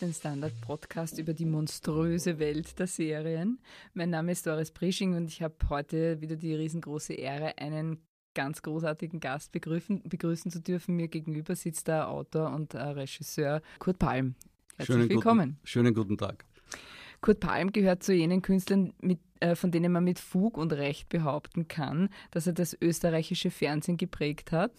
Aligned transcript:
den 0.00 0.14
Standard-Podcast 0.14 1.18
über 1.18 1.34
die 1.34 1.44
monströse 1.44 2.38
Welt 2.38 2.78
der 2.78 2.86
Serien. 2.86 3.58
Mein 3.94 4.10
Name 4.10 4.32
ist 4.32 4.46
Doris 4.46 4.70
Prisching 4.70 5.14
und 5.14 5.26
ich 5.26 5.42
habe 5.42 5.56
heute 5.68 6.20
wieder 6.20 6.36
die 6.36 6.54
riesengroße 6.54 7.14
Ehre, 7.14 7.58
einen 7.58 7.98
ganz 8.34 8.62
großartigen 8.62 9.18
Gast 9.18 9.50
begrüßen, 9.50 10.04
begrüßen 10.04 10.50
zu 10.50 10.60
dürfen. 10.60 10.94
Mir 10.94 11.08
gegenüber 11.08 11.56
sitzt 11.56 11.88
der 11.88 12.08
Autor 12.08 12.52
und 12.52 12.74
äh, 12.74 12.78
Regisseur 12.78 13.60
Kurt 13.80 13.98
Palm. 13.98 14.36
Herzlich 14.76 14.86
schönen 14.86 15.10
willkommen. 15.10 15.48
Guten, 15.50 15.66
schönen 15.66 15.94
guten 15.94 16.16
Tag. 16.16 16.44
Kurt 17.20 17.40
Palm 17.40 17.72
gehört 17.72 18.04
zu 18.04 18.14
jenen 18.14 18.42
Künstlern, 18.42 18.92
mit, 19.00 19.18
äh, 19.40 19.56
von 19.56 19.72
denen 19.72 19.90
man 19.90 20.04
mit 20.04 20.20
Fug 20.20 20.56
und 20.56 20.72
Recht 20.72 21.08
behaupten 21.08 21.66
kann, 21.66 22.10
dass 22.30 22.46
er 22.46 22.52
das 22.52 22.76
österreichische 22.80 23.50
Fernsehen 23.50 23.96
geprägt 23.96 24.52
hat. 24.52 24.72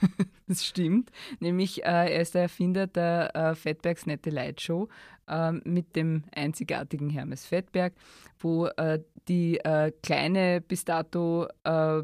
das 0.46 0.64
stimmt. 0.64 1.10
Nämlich, 1.40 1.84
äh, 1.84 2.14
er 2.14 2.20
ist 2.20 2.34
der 2.34 2.42
Erfinder 2.42 2.86
der 2.86 3.34
äh, 3.34 3.54
Fettbergs 3.54 4.06
Nette 4.06 4.30
Light 4.30 4.60
Show 4.60 4.88
äh, 5.26 5.52
mit 5.52 5.96
dem 5.96 6.24
einzigartigen 6.34 7.10
Hermes 7.10 7.46
Fettberg, 7.46 7.94
wo 8.38 8.66
äh, 8.66 9.00
die 9.28 9.58
äh, 9.58 9.92
kleine, 10.02 10.60
bis 10.60 10.84
dato 10.84 11.46
äh, 11.64 12.02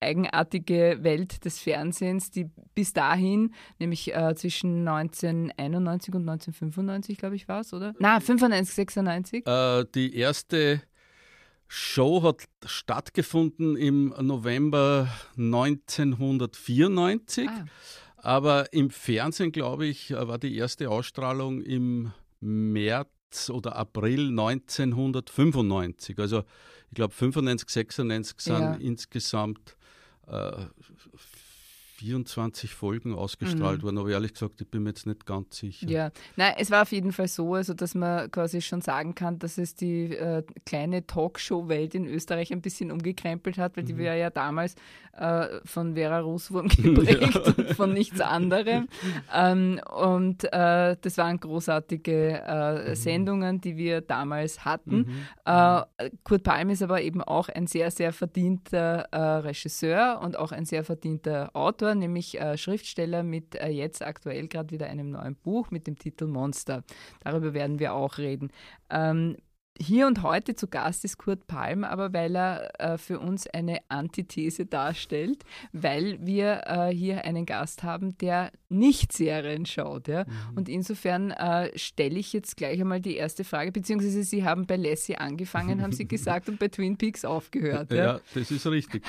eigenartige 0.00 0.98
Welt 1.00 1.44
des 1.44 1.58
Fernsehens, 1.58 2.30
die 2.30 2.48
bis 2.74 2.92
dahin, 2.92 3.54
nämlich 3.78 4.12
zwischen 4.34 4.86
1991 4.86 6.14
und 6.14 6.28
1995, 6.28 7.18
glaube 7.18 7.36
ich, 7.36 7.48
war 7.48 7.60
es, 7.60 7.72
oder? 7.72 7.94
Na, 7.98 8.20
95, 8.20 8.74
96? 8.74 9.44
die 9.94 10.16
erste 10.16 10.82
Show 11.76 12.22
hat 12.22 12.44
stattgefunden 12.64 13.76
im 13.76 14.14
November 14.20 15.08
1994. 15.36 17.48
Ah. 17.48 17.64
Aber 18.16 18.72
im 18.72 18.90
Fernsehen, 18.90 19.50
glaube 19.50 19.86
ich, 19.86 20.12
war 20.12 20.38
die 20.38 20.56
erste 20.56 20.88
Ausstrahlung 20.88 21.62
im 21.62 22.12
März 22.38 23.50
oder 23.50 23.74
April 23.74 24.28
1995. 24.28 26.16
Also 26.20 26.44
ich 26.90 26.94
glaube 26.94 27.12
95, 27.12 27.68
96 27.68 28.40
sind 28.40 28.60
ja. 28.60 28.74
insgesamt 28.74 29.76
äh, 30.28 30.66
24 31.96 32.74
Folgen 32.74 33.14
ausgestrahlt 33.14 33.78
mhm. 33.78 33.82
worden, 33.84 33.98
aber 33.98 34.10
ehrlich 34.10 34.32
gesagt, 34.32 34.60
ich 34.60 34.68
bin 34.68 34.82
mir 34.82 34.90
jetzt 34.90 35.06
nicht 35.06 35.26
ganz 35.26 35.56
sicher. 35.56 35.88
Ja, 35.88 36.10
nein, 36.36 36.54
es 36.58 36.70
war 36.70 36.82
auf 36.82 36.92
jeden 36.92 37.12
Fall 37.12 37.28
so, 37.28 37.54
also 37.54 37.72
dass 37.72 37.94
man 37.94 38.30
quasi 38.30 38.60
schon 38.60 38.80
sagen 38.80 39.14
kann, 39.14 39.38
dass 39.38 39.58
es 39.58 39.76
die 39.76 40.14
äh, 40.14 40.42
kleine 40.66 41.06
Talkshow-Welt 41.06 41.94
in 41.94 42.06
Österreich 42.06 42.52
ein 42.52 42.62
bisschen 42.62 42.90
umgekrempelt 42.90 43.58
hat, 43.58 43.76
weil 43.76 43.84
mhm. 43.84 43.88
die 43.88 43.98
war 43.98 44.14
ja 44.14 44.30
damals 44.30 44.74
äh, 45.16 45.60
von 45.64 45.94
Vera 45.94 46.18
Russwurm 46.18 46.68
geprägt 46.76 47.34
ja. 47.34 47.54
und 47.56 47.74
von 47.74 47.92
nichts 47.92 48.20
anderem. 48.20 48.88
ähm, 49.32 49.80
und 49.94 50.44
äh, 50.52 50.96
das 51.00 51.16
waren 51.18 51.38
großartige 51.38 52.42
äh, 52.44 52.90
mhm. 52.90 52.94
Sendungen, 52.96 53.60
die 53.60 53.76
wir 53.76 54.00
damals 54.00 54.64
hatten. 54.64 54.96
Mhm. 54.96 55.26
Äh, 55.44 56.10
Kurt 56.24 56.42
Palm 56.42 56.70
ist 56.70 56.82
aber 56.82 57.02
eben 57.02 57.22
auch 57.22 57.48
ein 57.48 57.68
sehr, 57.68 57.90
sehr 57.92 58.12
verdienter 58.12 59.06
äh, 59.12 59.18
Regisseur 59.18 60.20
und 60.22 60.36
auch 60.36 60.50
ein 60.50 60.64
sehr 60.64 60.84
verdienter 60.84 61.50
Autor 61.54 61.83
nämlich 61.92 62.40
äh, 62.40 62.56
Schriftsteller 62.56 63.22
mit 63.22 63.56
äh, 63.56 63.68
jetzt 63.68 64.02
aktuell 64.02 64.46
gerade 64.48 64.70
wieder 64.70 64.86
einem 64.86 65.10
neuen 65.10 65.34
Buch 65.34 65.70
mit 65.70 65.86
dem 65.86 65.98
Titel 65.98 66.26
Monster. 66.26 66.84
Darüber 67.20 67.52
werden 67.52 67.80
wir 67.80 67.94
auch 67.94 68.18
reden. 68.18 68.50
Ähm, 68.90 69.36
hier 69.76 70.06
und 70.06 70.22
heute 70.22 70.54
zu 70.54 70.68
Gast 70.68 71.04
ist 71.04 71.18
Kurt 71.18 71.48
Palm, 71.48 71.82
aber 71.82 72.12
weil 72.12 72.36
er 72.36 72.80
äh, 72.80 72.96
für 72.96 73.18
uns 73.18 73.48
eine 73.48 73.78
Antithese 73.88 74.66
darstellt, 74.66 75.42
weil 75.72 76.24
wir 76.24 76.62
äh, 76.66 76.94
hier 76.94 77.24
einen 77.24 77.44
Gast 77.44 77.82
haben, 77.82 78.16
der 78.18 78.52
nicht 78.74 79.12
Serien 79.12 79.66
schaut. 79.66 80.08
Ja? 80.08 80.24
Mhm. 80.24 80.56
Und 80.56 80.68
insofern 80.68 81.30
äh, 81.30 81.76
stelle 81.78 82.18
ich 82.18 82.32
jetzt 82.32 82.56
gleich 82.56 82.80
einmal 82.80 83.00
die 83.00 83.16
erste 83.16 83.44
Frage, 83.44 83.72
beziehungsweise 83.72 84.22
Sie 84.22 84.44
haben 84.44 84.66
bei 84.66 84.76
Lassie 84.76 85.16
angefangen, 85.16 85.82
haben 85.82 85.92
Sie 85.92 86.06
gesagt, 86.06 86.48
und 86.48 86.58
bei 86.58 86.68
Twin 86.68 86.96
Peaks 86.96 87.24
aufgehört. 87.24 87.90
Ja, 87.92 87.96
ja 87.96 88.20
das 88.34 88.50
ist 88.50 88.66
richtig. 88.66 89.02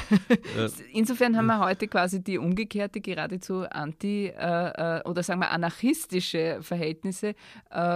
insofern 0.93 1.35
haben 1.35 1.47
wir 1.47 1.59
heute 1.59 1.87
quasi 1.87 2.23
die 2.23 2.37
umgekehrte, 2.37 3.01
geradezu 3.01 3.63
anti- 3.69 4.27
äh, 4.27 4.99
äh, 4.99 5.01
oder 5.03 5.23
sagen 5.23 5.39
wir 5.39 5.51
anarchistische 5.51 6.59
Verhältnisse, 6.61 7.29
äh, 7.29 7.33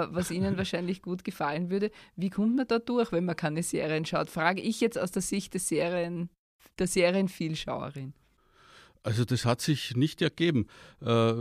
was 0.09 0.31
Ihnen 0.31 0.57
wahrscheinlich 0.57 1.01
gut 1.01 1.23
gefallen 1.23 1.69
würde. 1.69 1.91
Wie 2.15 2.29
kommt 2.29 2.55
man 2.55 2.67
da 2.67 2.79
durch, 2.79 3.11
wenn 3.11 3.25
man 3.25 3.35
keine 3.35 3.63
Serien 3.63 4.05
schaut? 4.05 4.29
Frage 4.29 4.61
ich 4.61 4.81
jetzt 4.81 4.97
aus 4.97 5.11
der 5.11 5.21
Sicht 5.21 5.53
des 5.53 5.67
Serien, 5.67 6.29
der 6.77 6.87
Serienvielschauerin. 6.87 8.13
Also 9.01 9.23
das 9.23 9.45
hat 9.45 9.61
sich 9.61 9.95
nicht 9.95 10.21
ergeben. 10.21 10.67
Äh, 11.01 11.33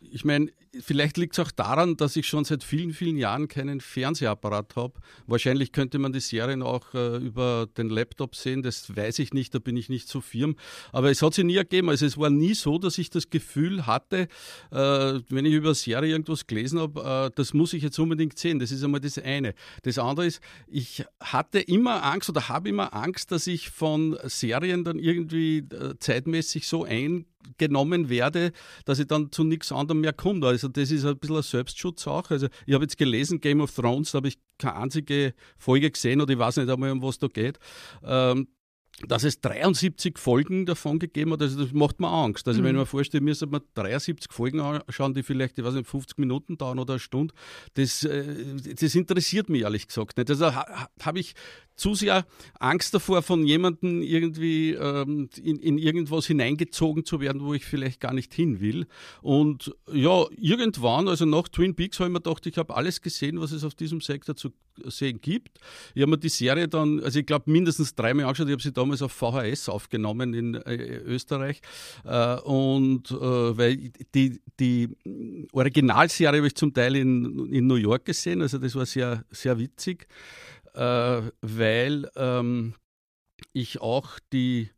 ich 0.00 0.24
meine, 0.24 0.50
vielleicht 0.78 1.16
liegt 1.16 1.32
es 1.32 1.38
auch 1.38 1.50
daran, 1.50 1.96
dass 1.96 2.16
ich 2.16 2.26
schon 2.26 2.44
seit 2.44 2.62
vielen, 2.62 2.92
vielen 2.92 3.16
Jahren 3.16 3.48
keinen 3.48 3.80
Fernsehapparat 3.80 4.76
habe. 4.76 5.00
Wahrscheinlich 5.26 5.72
könnte 5.72 5.98
man 5.98 6.12
die 6.12 6.20
Serien 6.20 6.62
auch 6.62 6.92
äh, 6.92 7.16
über 7.16 7.66
den 7.78 7.88
Laptop 7.88 8.36
sehen, 8.36 8.62
das 8.62 8.94
weiß 8.94 9.20
ich 9.20 9.32
nicht, 9.32 9.54
da 9.54 9.58
bin 9.58 9.76
ich 9.76 9.88
nicht 9.88 10.08
so 10.08 10.20
firm. 10.20 10.56
Aber 10.92 11.10
es 11.10 11.22
hat 11.22 11.32
sich 11.32 11.44
nie 11.44 11.56
ergeben. 11.56 11.88
Also 11.88 12.04
es 12.04 12.18
war 12.18 12.28
nie 12.28 12.52
so, 12.52 12.76
dass 12.76 12.98
ich 12.98 13.08
das 13.08 13.30
Gefühl 13.30 13.86
hatte, 13.86 14.28
äh, 14.70 15.20
wenn 15.30 15.46
ich 15.46 15.54
über 15.54 15.68
eine 15.68 15.74
Serie 15.74 16.12
irgendwas 16.12 16.46
gelesen 16.46 16.78
habe, 16.78 17.32
das 17.34 17.54
muss 17.54 17.72
ich 17.72 17.82
jetzt 17.82 17.98
unbedingt 17.98 18.38
sehen. 18.38 18.58
Das 18.58 18.70
ist 18.70 18.84
einmal 18.84 19.00
das 19.00 19.18
eine. 19.18 19.54
Das 19.82 19.98
andere 19.98 20.26
ist, 20.26 20.40
ich 20.66 21.04
hatte 21.20 21.60
immer 21.60 22.04
Angst 22.04 22.28
oder 22.28 22.48
habe 22.48 22.68
immer 22.68 22.94
Angst, 22.94 23.32
dass 23.32 23.46
ich 23.46 23.70
von 23.70 24.16
Serien 24.24 24.84
dann 24.84 24.98
irgendwie 24.98 25.64
zeitmäßig 25.98 26.65
so 26.68 26.84
eingenommen 26.84 28.08
werde, 28.08 28.52
dass 28.84 28.98
ich 28.98 29.06
dann 29.06 29.32
zu 29.32 29.44
nichts 29.44 29.72
anderem 29.72 30.00
mehr 30.00 30.12
komme. 30.12 30.46
Also 30.46 30.68
das 30.68 30.90
ist 30.90 31.04
ein 31.04 31.18
bisschen 31.18 31.36
ein 31.36 31.42
Selbstschutz 31.42 32.06
auch. 32.06 32.30
Also 32.30 32.48
ich 32.66 32.74
habe 32.74 32.84
jetzt 32.84 32.98
gelesen, 32.98 33.40
Game 33.40 33.60
of 33.60 33.74
Thrones, 33.74 34.12
da 34.12 34.16
habe 34.16 34.28
ich 34.28 34.38
keine 34.58 34.76
einzige 34.76 35.34
Folge 35.56 35.90
gesehen 35.90 36.20
oder 36.20 36.32
ich 36.32 36.38
weiß 36.38 36.56
nicht 36.56 36.70
einmal, 36.70 36.90
um 36.90 37.02
was 37.02 37.18
da 37.18 37.28
geht. 37.28 37.58
Ähm, 38.04 38.48
dass 39.06 39.24
es 39.24 39.40
73 39.40 40.18
Folgen 40.18 40.64
davon 40.64 40.98
gegeben 40.98 41.32
hat, 41.32 41.42
also 41.42 41.62
das 41.62 41.72
macht 41.74 42.00
mir 42.00 42.08
Angst. 42.08 42.48
Also 42.48 42.60
mhm. 42.60 42.64
wenn 42.64 42.76
ich 42.76 42.80
mir 42.80 42.86
vorstelle, 42.86 43.22
müsste 43.22 43.46
man 43.46 43.60
73 43.74 44.32
Folgen 44.32 44.60
anschauen, 44.60 45.12
die 45.12 45.22
vielleicht, 45.22 45.58
ich 45.58 45.64
weiß 45.64 45.74
nicht, 45.74 45.86
50 45.86 46.16
Minuten 46.18 46.56
dauern 46.56 46.78
oder 46.78 46.94
eine 46.94 47.00
Stunde, 47.00 47.34
das, 47.74 48.04
äh, 48.04 48.74
das 48.74 48.94
interessiert 48.94 49.50
mich 49.50 49.62
ehrlich 49.62 49.88
gesagt 49.88 50.16
nicht. 50.16 50.30
Also 50.30 50.50
habe 50.54 51.18
ich 51.18 51.34
zu 51.76 51.94
sehr 51.94 52.26
Angst 52.58 52.94
davor, 52.94 53.22
von 53.22 53.46
jemandem 53.46 54.02
irgendwie 54.02 54.72
ähm, 54.72 55.28
in, 55.42 55.58
in 55.58 55.78
irgendwas 55.78 56.26
hineingezogen 56.26 57.04
zu 57.04 57.20
werden, 57.20 57.42
wo 57.42 57.54
ich 57.54 57.64
vielleicht 57.64 58.00
gar 58.00 58.12
nicht 58.12 58.34
hin 58.34 58.60
will. 58.60 58.86
Und 59.22 59.74
ja, 59.92 60.24
irgendwann, 60.36 61.08
also 61.08 61.24
nach 61.24 61.48
Twin 61.48 61.74
Peaks, 61.74 62.00
habe 62.00 62.08
ich 62.08 62.12
mir 62.12 62.20
gedacht, 62.20 62.46
ich 62.46 62.58
habe 62.58 62.74
alles 62.74 63.00
gesehen, 63.00 63.40
was 63.40 63.52
es 63.52 63.64
auf 63.64 63.74
diesem 63.74 64.00
Sektor 64.00 64.36
zu 64.36 64.50
sehen 64.84 65.20
gibt. 65.20 65.58
Ich 65.94 66.02
habe 66.02 66.10
mir 66.10 66.18
die 66.18 66.28
Serie 66.28 66.68
dann, 66.68 67.00
also 67.00 67.18
ich 67.18 67.26
glaube, 67.26 67.50
mindestens 67.50 67.94
dreimal 67.94 68.26
angeschaut. 68.26 68.48
Ich 68.48 68.52
habe 68.52 68.62
sie 68.62 68.72
damals 68.72 69.02
auf 69.02 69.12
VHS 69.12 69.68
aufgenommen 69.68 70.34
in 70.34 70.54
äh, 70.54 70.98
Österreich. 70.98 71.60
Äh, 72.04 72.36
und 72.40 73.10
äh, 73.10 73.14
weil 73.14 73.90
die, 74.14 74.40
die 74.60 74.88
Originalserie 75.52 76.38
habe 76.38 76.46
ich 76.46 76.54
zum 76.54 76.72
Teil 76.72 76.96
in, 76.96 77.52
in 77.52 77.66
New 77.66 77.76
York 77.76 78.04
gesehen, 78.04 78.42
also 78.42 78.58
das 78.58 78.74
war 78.74 78.86
sehr, 78.86 79.24
sehr 79.30 79.58
witzig, 79.58 80.06
äh, 80.76 81.22
weil 81.40 82.10
ähm, 82.16 82.74
ich 83.52 83.80
auch 83.80 84.18
die 84.32 84.70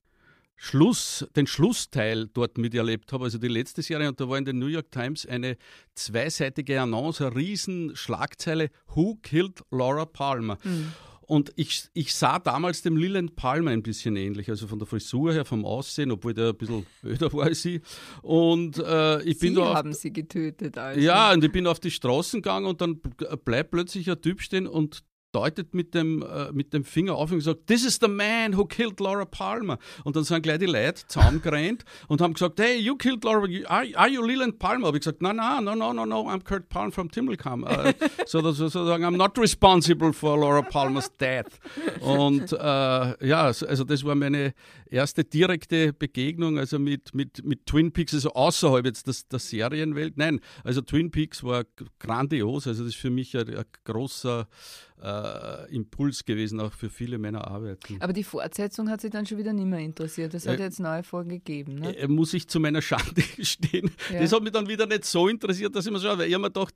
Schluss, 0.60 1.25
den 1.36 1.47
Schlussteil 1.47 2.26
dort 2.26 2.59
miterlebt 2.59 3.12
habe, 3.12 3.25
also 3.25 3.38
die 3.38 3.48
letzte 3.48 3.81
Serie, 3.81 4.09
und 4.09 4.20
da 4.20 4.28
war 4.28 4.38
in 4.38 4.44
den 4.44 4.59
New 4.59 4.66
York 4.66 4.91
Times 4.91 5.25
eine 5.25 5.56
zweiseitige 5.94 6.81
Annonce, 6.81 7.22
eine 7.22 7.36
riesen 7.36 7.94
Schlagzeile, 7.94 8.70
Who 8.94 9.19
Killed 9.22 9.62
Laura 9.70 10.04
Palmer? 10.04 10.59
Mhm. 10.64 10.92
Und 11.28 11.53
ich, 11.56 11.84
ich 11.92 12.15
sah 12.15 12.38
damals 12.38 12.80
dem 12.80 12.97
Leland 12.97 13.36
Palmer 13.36 13.70
ein 13.70 13.82
bisschen 13.82 14.16
ähnlich, 14.16 14.48
also 14.48 14.66
von 14.66 14.78
der 14.78 14.88
Frisur 14.88 15.32
her, 15.34 15.44
vom 15.44 15.66
Aussehen, 15.66 16.10
obwohl 16.10 16.32
der 16.32 16.48
ein 16.48 16.56
bisschen 16.56 16.86
öder 17.04 17.30
war 17.34 17.44
als 17.44 17.60
sie. 17.60 17.83
Und 18.22 18.78
äh, 18.78 19.22
ich 19.22 19.39
sie 19.39 19.48
bin 19.48 19.56
da. 19.56 19.74
haben 19.74 19.92
sie 19.92 20.10
getötet, 20.10 20.78
also. 20.78 20.98
Ja, 20.98 21.33
und 21.33 21.44
ich 21.44 21.53
bin 21.53 21.66
auf 21.66 21.80
die 21.80 21.91
Straßen 21.91 22.41
gegangen 22.41 22.65
und 22.65 22.80
dann 22.80 22.98
bleibt 23.44 23.72
plötzlich 23.72 24.10
ein 24.10 24.21
Typ 24.22 24.41
stehen 24.41 24.66
und 24.66 25.04
deutet 25.33 25.75
mit 25.75 25.95
dem, 25.95 26.22
äh, 26.22 26.53
mit 26.53 26.72
dem 26.72 26.84
Finger 26.84 27.15
auf 27.15 27.30
und 27.30 27.39
gesagt, 27.39 27.66
this 27.66 27.84
is 27.84 27.98
the 28.01 28.09
man 28.09 28.57
who 28.57 28.65
killed 28.65 28.98
Laura 29.01 29.25
Palmer. 29.25 29.78
Und 30.04 30.16
dann 30.16 30.25
sind 30.25 30.42
gleich 30.42 30.59
die 30.59 30.66
Leute 30.66 31.07
zusammengerannt 31.07 31.84
und 32.09 32.21
haben 32.21 32.33
gesagt, 32.33 32.59
hey, 32.60 32.78
you 32.78 32.97
killed 32.97 33.25
Laura, 33.25 33.47
are, 33.66 33.86
are 33.95 34.09
you 34.09 34.25
Leland 34.25 34.59
Palmer? 34.59 34.86
Habe 34.86 34.97
ich 34.97 35.03
gesagt, 35.03 35.21
no, 35.21 35.33
no, 35.33 35.60
no, 35.60 35.75
no, 35.75 35.92
no, 35.92 36.07
no, 36.07 36.28
I'm 36.28 36.42
Kurt 36.42 36.69
Palmer 36.69 36.92
from 36.92 37.10
Timmelkamp. 37.10 37.65
Uh, 37.65 37.92
so 38.27 38.41
sozusagen, 38.41 39.04
I'm 39.04 39.16
not 39.16 39.36
responsible 39.39 40.13
for 40.13 40.39
Laura 40.39 40.63
Palmers 40.63 41.10
death. 41.19 41.59
Und 42.01 42.53
äh, 42.53 43.27
ja, 43.27 43.42
also 43.45 43.84
das 43.84 44.04
war 44.04 44.15
meine 44.15 44.54
erste 44.91 45.25
direkte 45.25 45.92
Begegnung, 45.92 46.59
also 46.59 46.78
mit, 46.78 47.15
mit, 47.15 47.45
mit 47.45 47.66
Twin 47.66 47.92
Peaks, 47.92 48.15
also 48.15 48.33
außerhalb 48.33 48.86
jetzt 48.86 49.07
des, 49.07 49.28
der 49.28 49.39
Serienwelt. 49.39 50.16
Nein, 50.16 50.41
also 50.65 50.80
Twin 50.80 51.10
Peaks 51.10 51.45
war 51.45 51.65
grandios, 51.98 52.66
also 52.66 52.84
das 52.84 52.95
ist 52.95 53.01
für 53.01 53.10
mich 53.10 53.36
ein, 53.36 53.54
ein 53.54 53.65
großer 53.84 54.48
äh, 55.03 55.74
Impuls 55.74 56.24
gewesen, 56.24 56.60
auch 56.60 56.72
für 56.72 56.91
viele 56.91 57.18
meiner 57.18 57.47
Arbeiten. 57.47 57.97
Aber 58.00 58.12
die 58.12 58.24
Fortsetzung 58.24 58.91
hat 58.91 59.00
sich 59.00 59.10
dann 59.10 59.27
schon 59.27 59.39
wieder 59.39 59.53
nicht 59.53 59.66
mehr 59.66 59.80
interessiert. 59.80 60.34
Es 60.34 60.47
hat 60.47 60.59
äh, 60.59 60.65
jetzt 60.65 60.80
neue 60.80 61.03
Folgen 61.03 61.30
gegeben. 61.30 61.77
Ne? 61.77 61.97
Äh, 61.97 62.09
muss 62.09 62.34
ich 62.34 62.48
zu 62.48 62.60
meiner 62.60 62.83
Schande 62.83 63.22
gestehen. 63.36 63.91
Ja. 64.12 64.21
Das 64.21 64.33
hat 64.33 64.42
mich 64.42 64.53
dann 64.53 64.68
wieder 64.68 64.86
nicht 64.86 65.04
so 65.04 65.28
interessiert, 65.28 65.74
dass 65.77 65.86
ich 65.86 65.92
mir 65.92 65.98
so, 65.98 66.09
weil 66.09 66.28
ich 66.28 66.34
habe 66.34 66.42
mir 66.42 66.50
gedacht, 66.50 66.74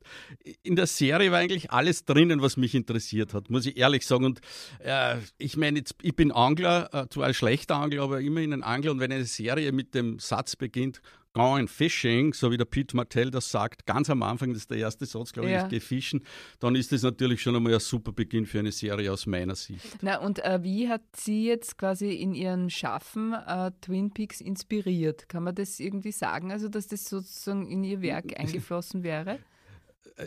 in 0.63 0.75
der 0.75 0.87
Serie 0.87 1.31
war 1.31 1.39
eigentlich 1.39 1.71
alles 1.71 2.05
drinnen, 2.05 2.41
was 2.41 2.57
mich 2.57 2.75
interessiert 2.75 3.33
hat, 3.33 3.49
muss 3.49 3.65
ich 3.65 3.77
ehrlich 3.77 4.05
sagen. 4.05 4.25
Und 4.25 4.41
äh, 4.79 5.17
ich 5.37 5.57
meine, 5.57 5.83
ich 6.01 6.15
bin 6.15 6.31
Angler, 6.31 6.89
äh, 6.93 7.07
zwar 7.09 7.27
ein 7.27 7.33
schlechter 7.33 7.75
Angler, 7.75 8.03
aber 8.03 8.21
immerhin 8.21 8.53
ein 8.53 8.63
Angler. 8.63 8.91
Und 8.91 8.99
wenn 8.99 9.11
eine 9.11 9.25
Serie 9.25 9.71
mit 9.71 9.95
dem 9.95 10.19
Satz 10.19 10.55
beginnt, 10.55 11.01
Going 11.33 11.67
Fishing, 11.67 12.33
so 12.33 12.51
wie 12.51 12.57
der 12.57 12.65
Pete 12.65 12.95
Martell 12.95 13.31
das 13.31 13.49
sagt, 13.49 13.87
ganz 13.87 14.09
am 14.09 14.21
Anfang, 14.21 14.49
das 14.53 14.63
ist 14.63 14.71
der 14.71 14.77
erste 14.77 15.07
Satz, 15.07 15.33
glaube 15.33 15.49
ich, 15.49 15.55
ja. 15.55 15.63
ich 15.63 15.69
gehe 15.69 15.81
fischen, 15.81 16.21
dann 16.59 16.75
ist 16.75 16.91
das 16.91 17.01
natürlich 17.01 17.41
schon 17.41 17.55
einmal 17.55 17.73
ein 17.73 17.79
super 17.79 18.11
Beginn 18.11 18.45
für 18.45 18.59
eine 18.59 18.71
Serie 18.71 19.11
aus 19.11 19.25
meiner 19.25 19.55
Sicht. 19.55 19.97
Na, 20.01 20.19
und 20.19 20.43
äh, 20.43 20.61
wie 20.61 20.89
hat 20.89 21.01
sie 21.15 21.45
jetzt 21.47 21.77
quasi 21.77 22.13
in 22.13 22.35
ihrem 22.35 22.69
Schaffen 22.69 23.33
äh, 23.33 23.71
Twin 23.81 24.13
Peaks 24.13 24.41
inspiriert? 24.41 25.27
Kann 25.27 25.43
man 25.43 25.55
das 25.55 25.79
irgendwie 25.79 26.11
sagen, 26.11 26.51
also 26.51 26.69
dass 26.69 26.87
das 26.87 27.05
sozusagen 27.05 27.67
in 27.67 27.83
ihr 27.83 28.01
Werk 28.03 28.39
eingeflossen 28.39 29.01
wäre? 29.01 29.39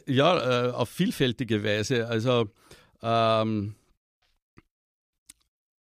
Ja, 0.07 0.67
äh, 0.67 0.71
auf 0.73 0.89
vielfältige 0.89 1.63
Weise. 1.63 2.09
Also 2.09 2.51
ähm, 3.01 3.77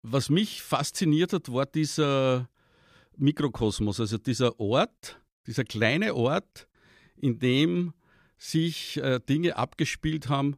was 0.03 0.31
mich 0.31 0.63
fasziniert 0.63 1.33
hat, 1.33 1.53
war 1.53 1.67
dieser 1.67 2.49
Mikrokosmos, 3.17 4.01
also 4.01 4.19
dieser 4.19 4.59
Ort, 4.61 5.21
dieser 5.47 5.65
kleine 5.65 6.15
Ort, 6.15 6.69
in 7.17 7.39
dem 7.39 7.93
sich 8.37 8.97
äh, 8.97 9.21
Dinge 9.21 9.57
abgespielt 9.57 10.29
haben, 10.29 10.57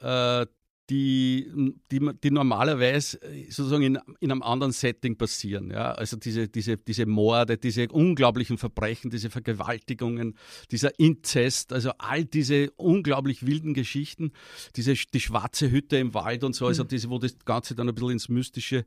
äh, 0.00 0.46
die, 0.90 1.50
die, 1.90 2.00
die 2.22 2.30
normalerweise 2.30 3.20
äh, 3.22 3.50
sozusagen 3.50 3.82
in, 3.82 3.98
in 4.20 4.30
einem 4.30 4.42
anderen 4.42 4.72
Setting 4.72 5.16
passieren. 5.16 5.70
Ja? 5.70 5.92
Also 5.92 6.16
diese, 6.16 6.48
diese, 6.48 6.76
diese 6.76 7.06
Morde, 7.06 7.58
diese 7.58 7.88
unglaublichen 7.88 8.58
Verbrechen, 8.58 9.10
diese 9.10 9.30
Vergewaltigungen, 9.30 10.36
dieser 10.70 10.98
Inzest, 10.98 11.72
also 11.72 11.90
all 11.98 12.24
diese 12.24 12.70
unglaublich 12.76 13.46
wilden 13.46 13.74
Geschichten, 13.74 14.32
diese, 14.76 14.94
die 14.94 15.20
schwarze 15.20 15.70
Hütte 15.70 15.96
im 15.96 16.14
Wald 16.14 16.44
und 16.44 16.54
so, 16.54 16.66
also 16.66 16.84
mhm. 16.84 16.88
diese, 16.88 17.10
wo 17.10 17.18
das 17.18 17.36
Ganze 17.44 17.74
dann 17.74 17.88
ein 17.88 17.94
bisschen 17.94 18.10
ins 18.10 18.28
Mystische 18.28 18.84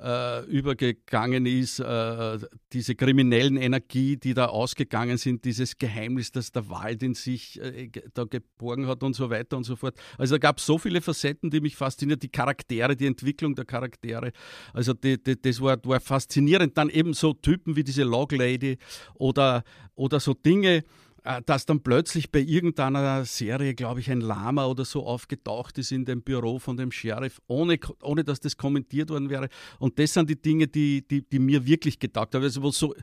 äh, 0.00 0.44
übergegangen 0.46 1.46
ist, 1.46 1.80
äh, 1.80 2.38
diese 2.72 2.94
kriminellen 2.94 3.56
Energie, 3.56 4.16
die 4.16 4.34
da 4.34 4.46
ausgegangen 4.46 5.16
sind, 5.16 5.44
dieses 5.44 5.78
Geheimnis, 5.78 6.30
das 6.32 6.52
der 6.52 6.68
Wald 6.68 7.02
in 7.02 7.14
sich 7.14 7.60
äh, 7.60 7.90
da 8.14 8.24
geborgen 8.24 8.86
hat 8.86 9.02
und 9.02 9.14
so 9.14 9.30
weiter 9.30 9.56
und 9.56 9.64
so 9.64 9.76
fort. 9.76 9.96
Also 10.18 10.34
da 10.34 10.38
gab 10.38 10.58
es 10.58 10.66
so 10.66 10.78
viele 10.78 11.00
Facetten, 11.00 11.37
Seiten, 11.38 11.50
die 11.50 11.60
mich 11.60 11.76
fasziniert, 11.76 12.22
die 12.22 12.28
Charaktere, 12.28 12.96
die 12.96 13.06
Entwicklung 13.06 13.54
der 13.54 13.64
Charaktere. 13.64 14.32
Also 14.72 14.92
die, 14.92 15.22
die, 15.22 15.40
das 15.40 15.60
war, 15.60 15.78
war 15.84 16.00
faszinierend. 16.00 16.76
Dann 16.76 16.90
eben 16.90 17.14
so 17.14 17.32
Typen 17.32 17.76
wie 17.76 17.84
diese 17.84 18.02
Log 18.02 18.32
Lady 18.32 18.78
oder, 19.14 19.62
oder 19.94 20.20
so 20.20 20.34
Dinge, 20.34 20.84
dass 21.46 21.66
dann 21.66 21.82
plötzlich 21.82 22.30
bei 22.30 22.40
irgendeiner 22.40 23.24
Serie, 23.24 23.74
glaube 23.74 24.00
ich, 24.00 24.10
ein 24.10 24.20
Lama 24.20 24.66
oder 24.66 24.84
so 24.84 25.06
aufgetaucht 25.06 25.78
ist 25.78 25.92
in 25.92 26.04
dem 26.04 26.22
Büro 26.22 26.58
von 26.58 26.76
dem 26.76 26.90
Sheriff, 26.90 27.40
ohne, 27.46 27.78
ohne 28.02 28.24
dass 28.24 28.40
das 28.40 28.56
kommentiert 28.56 29.10
worden 29.10 29.30
wäre. 29.30 29.48
Und 29.78 29.98
das 29.98 30.14
sind 30.14 30.30
die 30.30 30.40
Dinge, 30.40 30.68
die, 30.68 31.06
die, 31.06 31.22
die 31.22 31.38
mir 31.38 31.66
wirklich 31.66 31.98
getaugt 31.98 32.34
haben. 32.34 32.42
Also 32.42 32.62
wo 32.62 32.70
so, 32.70 32.94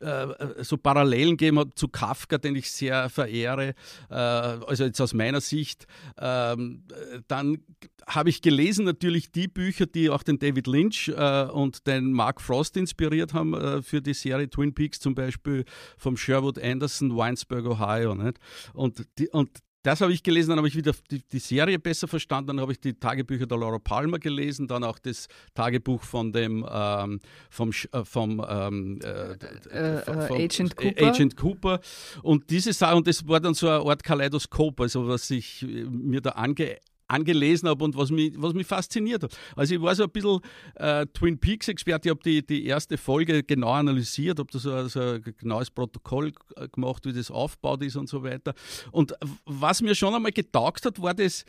äh, 0.00 0.26
so 0.62 0.76
Parallelen 0.76 1.36
gegeben 1.36 1.58
hat 1.58 1.78
zu 1.78 1.88
Kafka, 1.88 2.38
den 2.38 2.56
ich 2.56 2.70
sehr 2.70 3.08
verehre, 3.08 3.74
äh, 4.10 4.14
also 4.14 4.84
jetzt 4.84 5.00
aus 5.00 5.14
meiner 5.14 5.40
Sicht. 5.40 5.86
Ähm, 6.18 6.84
dann 7.28 7.58
habe 8.06 8.30
ich 8.30 8.42
gelesen 8.42 8.84
natürlich 8.84 9.30
die 9.30 9.48
Bücher, 9.48 9.86
die 9.86 10.10
auch 10.10 10.22
den 10.22 10.38
David 10.38 10.66
Lynch 10.66 11.08
äh, 11.08 11.44
und 11.44 11.86
den 11.86 12.12
Mark 12.12 12.40
Frost 12.40 12.76
inspiriert 12.76 13.34
haben 13.34 13.54
äh, 13.54 13.82
für 13.82 14.00
die 14.00 14.14
Serie 14.14 14.48
Twin 14.48 14.74
Peaks, 14.74 14.98
zum 15.00 15.14
Beispiel 15.14 15.64
vom 15.96 16.16
Sherwood 16.16 16.58
Anderson, 16.58 17.14
Winesburg, 17.16 17.71
Ohio. 17.72 18.14
Nicht? 18.14 18.38
Und, 18.74 19.06
die, 19.18 19.28
und 19.28 19.50
das 19.82 20.00
habe 20.00 20.12
ich 20.12 20.22
gelesen, 20.22 20.50
dann 20.50 20.58
habe 20.58 20.68
ich 20.68 20.76
wieder 20.76 20.92
die, 21.10 21.22
die, 21.26 21.38
Serie 21.40 21.78
besser 21.78 22.06
verstanden, 22.06 22.48
dann 22.48 22.60
habe 22.60 22.72
ich 22.72 22.80
die 22.80 22.94
Tagebücher 22.94 23.46
der 23.46 23.58
Laura 23.58 23.78
Palmer 23.78 24.18
gelesen, 24.18 24.68
dann 24.68 24.84
auch 24.84 24.98
das 24.98 25.26
Tagebuch 25.54 26.02
von 26.02 26.32
dem 26.32 26.64
ähm, 26.70 27.20
vom, 27.50 27.70
äh, 27.70 28.04
vom, 28.04 28.44
ähm, 28.48 29.00
äh, 29.02 29.32
äh, 29.70 30.02
vom 30.02 30.36
Agent, 30.36 30.76
Cooper. 30.76 31.06
Agent 31.06 31.36
Cooper 31.36 31.80
und 32.22 32.48
diese 32.50 32.72
Sache 32.72 32.94
und 32.94 33.06
das 33.06 33.26
war 33.26 33.40
dann 33.40 33.54
so 33.54 33.68
eine 33.68 33.84
Art 33.84 34.04
Kaleidoskop, 34.04 34.80
also 34.80 35.08
was 35.08 35.30
ich 35.30 35.66
mir 35.66 36.20
da 36.20 36.30
ange 36.30 36.78
angelesen 37.12 37.68
habe 37.68 37.84
und 37.84 37.96
was 37.96 38.10
mich, 38.10 38.32
was 38.36 38.54
mich 38.54 38.66
fasziniert 38.66 39.22
hat. 39.22 39.36
Also 39.56 39.74
ich 39.74 39.82
war 39.82 39.94
so 39.94 40.04
ein 40.04 40.10
bisschen 40.10 40.40
äh, 40.76 41.06
Twin 41.06 41.38
Peaks-Experte, 41.38 42.08
ich 42.08 42.10
habe 42.10 42.22
die, 42.22 42.44
die 42.44 42.66
erste 42.66 42.96
Folge 42.96 43.42
genau 43.42 43.72
analysiert, 43.72 44.38
habe 44.38 44.50
da 44.52 44.58
so, 44.58 44.88
so 44.88 45.00
ein 45.00 45.22
genaues 45.38 45.70
Protokoll 45.70 46.32
gemacht, 46.72 47.04
wie 47.06 47.12
das 47.12 47.30
aufgebaut 47.30 47.82
ist 47.82 47.96
und 47.96 48.08
so 48.08 48.22
weiter. 48.22 48.54
Und 48.90 49.14
was 49.44 49.82
mir 49.82 49.94
schon 49.94 50.14
einmal 50.14 50.32
getaugt 50.32 50.84
hat, 50.86 51.00
war 51.00 51.14
das, 51.14 51.44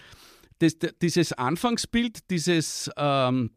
das 0.60 0.78
dieses 1.02 1.34
Anfangsbild, 1.34 2.30
dieses 2.30 2.90
ähm, 2.98 3.52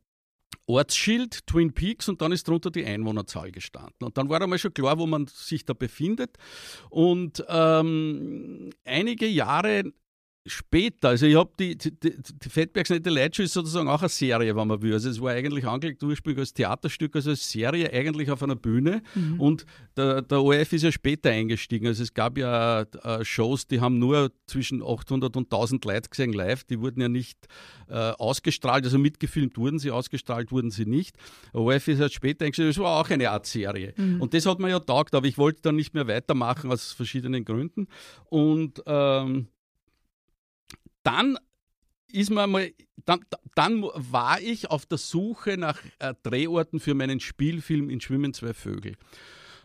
Ortsschild 0.66 1.46
Twin 1.46 1.72
Peaks 1.72 2.08
und 2.08 2.20
dann 2.20 2.32
ist 2.32 2.48
drunter 2.48 2.70
die 2.70 2.84
Einwohnerzahl 2.84 3.52
gestanden. 3.52 4.04
Und 4.04 4.18
dann 4.18 4.28
war 4.28 4.40
einmal 4.40 4.58
schon 4.58 4.74
klar, 4.74 4.98
wo 4.98 5.06
man 5.06 5.26
sich 5.26 5.64
da 5.64 5.74
befindet. 5.74 6.36
Und 6.90 7.44
ähm, 7.48 8.70
einige 8.84 9.26
Jahre 9.26 9.92
später, 10.46 11.10
also 11.10 11.26
ich 11.26 11.36
habe 11.36 11.50
die, 11.58 11.76
die, 11.76 11.92
die 11.92 12.48
Fettbergs 12.48 12.90
nette 12.90 13.10
Leitschuh 13.10 13.42
ist 13.42 13.52
sozusagen 13.52 13.88
auch 13.88 14.00
eine 14.00 14.08
Serie, 14.08 14.54
wenn 14.56 14.68
man 14.68 14.80
will. 14.80 14.92
Also 14.92 15.10
es 15.10 15.20
war 15.20 15.32
eigentlich 15.32 15.66
angelegt 15.66 16.02
ursprünglich 16.02 16.40
als 16.40 16.54
Theaterstück, 16.54 17.14
also 17.16 17.30
als 17.30 17.50
Serie 17.50 17.92
eigentlich 17.92 18.30
auf 18.30 18.42
einer 18.42 18.56
Bühne 18.56 19.02
mhm. 19.14 19.40
und 19.40 19.66
der, 19.96 20.22
der 20.22 20.42
ORF 20.42 20.72
ist 20.72 20.82
ja 20.82 20.92
später 20.92 21.30
eingestiegen. 21.30 21.86
Also 21.86 22.02
es 22.02 22.14
gab 22.14 22.38
ja 22.38 22.82
äh, 22.82 23.24
Shows, 23.24 23.66
die 23.66 23.80
haben 23.80 23.98
nur 23.98 24.30
zwischen 24.46 24.82
800 24.82 25.36
und 25.36 25.46
1000 25.52 25.84
Leute 25.84 26.08
gesehen 26.08 26.32
live, 26.32 26.64
die 26.64 26.80
wurden 26.80 27.00
ja 27.00 27.08
nicht 27.08 27.38
äh, 27.88 27.94
ausgestrahlt, 27.94 28.84
also 28.84 28.98
mitgefilmt 28.98 29.58
wurden 29.58 29.78
sie, 29.78 29.90
ausgestrahlt 29.90 30.52
wurden 30.52 30.70
sie 30.70 30.86
nicht. 30.86 31.16
Der 31.52 31.60
ORF 31.60 31.88
ist 31.88 32.00
halt 32.00 32.12
später 32.12 32.44
eingestiegen, 32.44 32.68
das 32.68 32.78
war 32.78 33.00
auch 33.00 33.10
eine 33.10 33.30
Art 33.30 33.46
Serie. 33.46 33.94
Mhm. 33.96 34.20
Und 34.20 34.34
das 34.34 34.46
hat 34.46 34.60
man 34.60 34.70
ja 34.70 34.78
taugt, 34.78 35.14
aber 35.14 35.26
ich 35.26 35.38
wollte 35.38 35.62
dann 35.62 35.76
nicht 35.76 35.94
mehr 35.94 36.06
weitermachen 36.06 36.70
aus 36.70 36.92
verschiedenen 36.92 37.44
Gründen 37.44 37.88
und 38.28 38.82
ähm, 38.86 39.48
dann 41.06 41.38
ist 42.10 42.30
man 42.30 42.50
mal, 42.50 42.72
dann, 43.04 43.20
dann 43.54 43.82
war 43.82 44.40
ich 44.40 44.70
auf 44.70 44.86
der 44.86 44.98
Suche 44.98 45.56
nach 45.56 45.80
äh, 45.98 46.14
Drehorten 46.22 46.80
für 46.80 46.94
meinen 46.94 47.20
Spielfilm 47.20 47.90
in 47.90 48.00
Schwimmen 48.00 48.32
zwei 48.34 48.54
Vögel. 48.54 48.96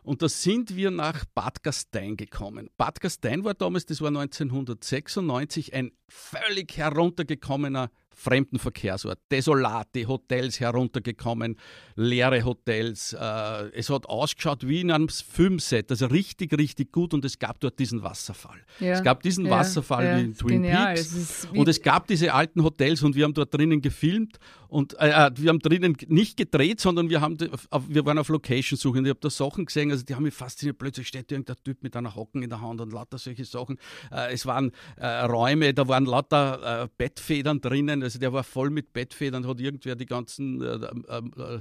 Und 0.04 0.22
da 0.22 0.30
sind 0.30 0.76
wir 0.76 0.92
nach 0.92 1.26
Bad 1.26 1.64
Gastein 1.64 2.18
gekommen. 2.18 2.70
Bad 2.78 3.02
Gastein 3.02 3.44
war 3.44 3.54
damals, 3.54 3.86
das 3.86 4.02
war 4.02 4.08
1996, 4.08 5.74
ein 5.74 5.92
völlig 6.08 6.76
heruntergekommener 6.78 7.92
Fremdenverkehrsort. 8.16 9.20
Desolate 9.32 10.08
Hotels 10.08 10.60
heruntergekommen, 10.60 11.58
leere 11.96 12.44
Hotels. 12.44 13.14
Äh, 13.14 13.70
es 13.74 13.90
hat 13.90 14.06
ausgeschaut 14.06 14.68
wie 14.68 14.82
in 14.82 14.92
einem 14.92 15.10
Filmset, 15.10 15.90
also 15.92 16.08
richtig, 16.08 16.58
richtig 16.58 16.92
gut. 16.92 17.14
Und 17.14 17.26
es 17.26 17.40
gab 17.40 17.60
dort 17.60 17.80
diesen 17.80 18.04
Wasserfall. 18.04 18.60
Ja. 18.80 18.94
Es 18.94 19.04
gab 19.04 19.24
diesen 19.24 19.46
ja, 19.46 19.52
Wasserfall 19.52 20.06
ja, 20.06 20.18
wie 20.18 20.22
in 20.22 20.34
Twin 20.36 20.62
genial. 20.64 20.96
Peaks. 20.96 21.14
Es 21.14 21.48
und 21.54 21.68
es 21.68 21.82
gab 21.82 22.08
diese 22.08 22.34
alten 22.34 22.64
Hotels 22.64 23.04
und 23.04 23.16
wir 23.16 23.24
haben 23.24 23.34
dort 23.34 23.54
drinnen 23.54 23.82
gefilmt 23.82 24.38
und 24.72 24.98
äh, 25.00 25.10
äh 25.10 25.32
wir 25.36 25.50
haben 25.50 25.60
drinnen 25.60 25.98
nicht 26.08 26.38
gedreht, 26.38 26.80
sondern 26.80 27.10
wir, 27.10 27.20
haben, 27.20 27.38
wir 27.40 28.06
waren 28.06 28.18
auf 28.18 28.30
Location-Suche 28.30 29.00
und 29.00 29.06
ich 29.06 29.10
habe 29.10 29.20
da 29.20 29.30
Sachen 29.30 29.66
gesehen, 29.66 29.92
also 29.92 30.06
die 30.06 30.16
haben 30.16 30.24
mich 30.24 30.34
fasziniert. 30.34 30.78
Plötzlich 30.78 31.08
steht 31.08 31.32
irgendein 31.32 31.58
Typ 31.64 31.84
mit 31.84 31.96
einer 31.96 32.16
Hocken 32.16 32.42
in 32.42 32.50
der 32.50 32.62
Hand 32.62 32.80
und 32.80 32.94
lauter 32.94 33.18
solche 33.18 33.44
Sachen. 33.44 33.78
Äh, 34.12 34.34
es 34.34 34.46
waren 34.46 34.72
äh, 34.96 35.08
Räume, 35.08 35.74
da 35.74 35.88
waren 35.88 36.06
lauter 36.06 36.84
äh, 36.84 36.88
Bettfedern 36.98 37.60
drinnen. 37.60 38.01
Also 38.04 38.20
der 38.20 38.34
war 38.34 38.44
voll 38.44 38.70
mit 38.70 38.94
Bettfedern, 38.94 39.48
hat 39.48 39.60
irgendwer 39.60 39.96
die 39.96 40.06
ganzen 40.06 40.62
äh, 40.62 40.76
äh, 40.76 41.60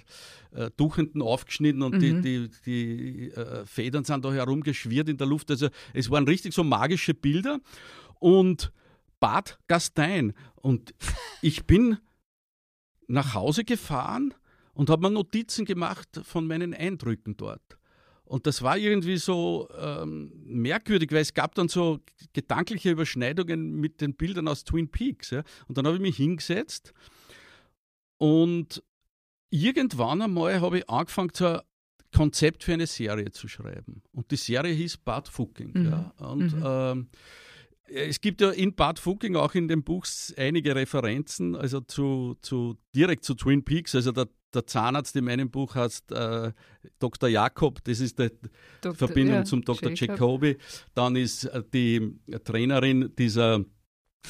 äh, 0.53 0.71
Tuchenden 0.77 1.23
aufgeschnitten 1.23 1.83
und 1.83 1.95
mhm. 1.97 2.23
die, 2.23 2.23
die, 2.23 2.51
die 2.67 3.31
äh, 3.33 3.65
Federn 3.67 4.05
sind 4.05 4.25
da 4.25 4.33
herumgeschwirrt 4.33 5.09
in 5.09 5.17
der 5.17 5.27
Luft. 5.27 5.51
Also 5.51 5.69
es 5.93 6.11
waren 6.11 6.25
richtig 6.25 6.55
so 6.55 6.65
magische 6.65 7.15
Bilder. 7.15 7.61
Und 8.19 8.73
Bad 9.21 9.59
Gastein. 9.69 10.33
Und 10.57 10.95
ich 11.43 11.67
bin 11.67 11.99
nach 13.07 13.35
Hause 13.35 13.65
gefahren 13.65 14.35
und 14.73 14.91
habe 14.91 15.03
mir 15.03 15.11
Notizen 15.11 15.65
gemacht 15.65 16.09
von 16.25 16.47
meinen 16.47 16.75
Eindrücken 16.75 17.37
dort. 17.37 17.79
Und 18.31 18.47
das 18.47 18.63
war 18.63 18.79
irgendwie 18.79 19.17
so 19.17 19.69
ähm, 19.77 20.31
merkwürdig, 20.45 21.11
weil 21.11 21.23
es 21.23 21.35
gab 21.35 21.57
dann 21.57 21.67
so 21.67 21.99
gedankliche 22.33 22.93
Überschneidungen 22.93 23.75
mit 23.75 24.01
den 24.01 24.15
Bildern 24.15 24.47
aus 24.47 24.63
Twin 24.63 24.89
Peaks. 24.89 25.31
Ja? 25.31 25.43
Und 25.67 25.77
dann 25.77 25.85
habe 25.85 25.97
ich 25.97 26.01
mich 26.01 26.17
hingesetzt 26.17 26.93
und 28.19 28.85
irgendwann 29.51 30.23
einmal 30.23 30.61
habe 30.61 30.79
ich 30.79 30.89
angefangen, 30.89 31.31
so 31.35 31.47
ein 31.47 31.61
Konzept 32.15 32.63
für 32.63 32.75
eine 32.75 32.87
Serie 32.87 33.33
zu 33.33 33.49
schreiben. 33.49 34.01
Und 34.13 34.31
die 34.31 34.37
Serie 34.37 34.75
hieß 34.75 34.99
Bad 34.99 35.27
Fucking. 35.27 35.73
Mhm. 35.75 35.87
Ja? 35.87 36.15
Und 36.19 36.55
mhm. 36.55 36.63
ähm, 36.65 37.09
es 37.87 38.21
gibt 38.21 38.43
ja 38.43 38.51
in 38.51 38.77
Bad 38.77 39.01
Fucking 39.01 39.35
auch 39.35 39.57
in 39.57 39.67
dem 39.67 39.83
Buch 39.83 40.07
einige 40.37 40.77
Referenzen, 40.77 41.57
also 41.57 41.81
zu, 41.81 42.37
zu 42.43 42.77
direkt 42.95 43.25
zu 43.25 43.35
Twin 43.35 43.65
Peaks. 43.65 43.97
Also 43.97 44.13
der, 44.13 44.29
der 44.55 44.67
Zahnarzt 44.67 45.15
in 45.17 45.25
meinem 45.25 45.51
Buch 45.51 45.75
heißt 45.75 46.13
äh, 46.13 46.53
Dr. 46.99 47.29
Jakob, 47.29 47.83
das 47.85 48.01
ist 48.01 48.19
die 48.19 48.31
Dr. 48.81 48.95
Verbindung 48.95 49.37
ja, 49.37 49.45
zum 49.45 49.63
Dr. 49.63 49.91
Jacob. 49.91 50.19
Jacobi. 50.19 50.57
Dann 50.95 51.17
ist 51.17 51.45
äh, 51.45 51.63
die 51.73 52.19
Trainerin 52.45 53.13
dieser 53.17 53.65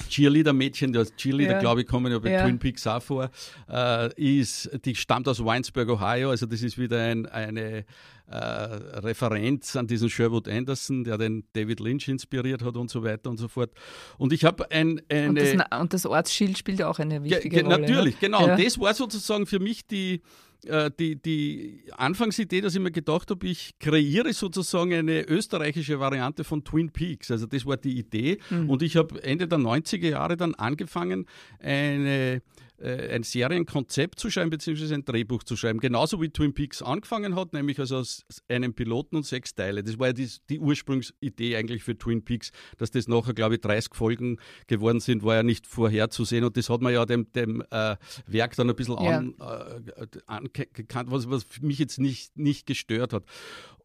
Cheerleader-Mädchen, 0.08 0.92
das 0.92 1.14
Cheerleader, 1.16 1.54
ja. 1.54 1.58
glaube 1.58 1.82
ich, 1.82 1.86
kommen 1.86 2.12
ja 2.12 2.18
bei 2.18 2.30
ja. 2.30 2.44
Twin 2.44 2.58
Peaks 2.58 2.86
auch 2.86 3.02
vor, 3.02 3.30
äh, 3.68 4.12
ist, 4.14 4.70
die 4.84 4.94
stammt 4.94 5.28
aus 5.28 5.40
Winesburg, 5.40 5.88
Ohio, 5.88 6.30
also 6.30 6.46
das 6.46 6.62
ist 6.62 6.78
wieder 6.78 7.02
ein, 7.02 7.26
eine 7.26 7.84
äh, 8.30 8.36
Referenz 8.36 9.74
an 9.74 9.86
diesen 9.86 10.08
Sherwood 10.08 10.48
Anderson, 10.48 11.04
der 11.04 11.18
den 11.18 11.44
David 11.52 11.80
Lynch 11.80 12.08
inspiriert 12.08 12.62
hat 12.62 12.76
und 12.76 12.88
so 12.88 13.02
weiter 13.02 13.28
und 13.30 13.38
so 13.38 13.48
fort. 13.48 13.72
Und 14.18 14.32
ich 14.32 14.44
habe 14.44 14.70
ein, 14.70 15.00
eine... 15.08 15.28
Und 15.28 15.34
das, 15.36 15.80
und 15.80 15.92
das, 15.92 16.06
Ortsschild 16.06 16.56
spielt 16.56 16.82
auch 16.82 16.98
eine 17.00 17.24
wichtige 17.24 17.64
Rolle. 17.64 17.80
Natürlich, 17.80 18.14
ja? 18.14 18.20
genau. 18.20 18.44
Und 18.44 18.64
das 18.64 18.78
war 18.78 18.94
sozusagen 18.94 19.46
für 19.46 19.58
mich 19.58 19.86
die 19.86 20.22
äh, 20.64 20.90
die, 20.98 21.16
die 21.16 21.84
Anfangsidee, 21.96 22.60
dass 22.60 22.74
ich 22.74 22.80
mir 22.80 22.90
gedacht 22.90 23.30
habe, 23.30 23.46
ich 23.46 23.78
kreiere 23.78 24.32
sozusagen 24.32 24.92
eine 24.92 25.22
österreichische 25.28 26.00
Variante 26.00 26.44
von 26.44 26.64
Twin 26.64 26.90
Peaks. 26.90 27.30
Also 27.30 27.46
das 27.46 27.66
war 27.66 27.76
die 27.76 27.98
Idee. 27.98 28.38
Mhm. 28.50 28.70
Und 28.70 28.82
ich 28.82 28.96
habe 28.96 29.22
Ende 29.22 29.48
der 29.48 29.58
90er 29.58 30.08
Jahre 30.08 30.36
dann 30.36 30.54
angefangen, 30.54 31.26
eine 31.60 32.42
äh, 32.80 33.14
ein 33.14 33.22
Serienkonzept 33.22 34.18
zu 34.18 34.30
schreiben, 34.30 34.50
beziehungsweise 34.50 34.94
ein 34.94 35.04
Drehbuch 35.04 35.42
zu 35.42 35.56
schreiben. 35.56 35.80
Genauso 35.80 36.20
wie 36.20 36.30
Twin 36.30 36.54
Peaks 36.54 36.82
angefangen 36.82 37.36
hat, 37.36 37.52
nämlich 37.52 37.78
also 37.78 37.98
aus 37.98 38.24
einem 38.48 38.74
Piloten 38.74 39.16
und 39.16 39.26
sechs 39.26 39.54
Teile. 39.54 39.82
Das 39.82 39.98
war 39.98 40.08
ja 40.08 40.12
die, 40.12 40.28
die 40.48 40.58
Ursprungsidee 40.58 41.56
eigentlich 41.56 41.82
für 41.82 41.96
Twin 41.96 42.24
Peaks, 42.24 42.50
dass 42.78 42.90
das 42.90 43.08
nachher, 43.08 43.34
glaube 43.34 43.56
ich, 43.56 43.60
30 43.60 43.94
Folgen 43.94 44.38
geworden 44.66 45.00
sind, 45.00 45.22
war 45.22 45.36
ja 45.36 45.42
nicht 45.42 45.66
vorherzusehen. 45.66 46.44
Und 46.44 46.56
das 46.56 46.70
hat 46.70 46.80
man 46.80 46.92
ja 46.92 47.04
dem, 47.04 47.30
dem 47.32 47.62
äh, 47.70 47.96
Werk 48.26 48.56
dann 48.56 48.70
ein 48.70 48.76
bisschen 48.76 49.02
ja. 49.02 49.18
an, 49.18 49.34
äh, 49.38 50.06
angekannt, 50.26 51.10
was, 51.10 51.30
was 51.30 51.46
mich 51.60 51.78
jetzt 51.78 51.98
nicht, 51.98 52.36
nicht 52.36 52.66
gestört 52.66 53.12
hat. 53.12 53.24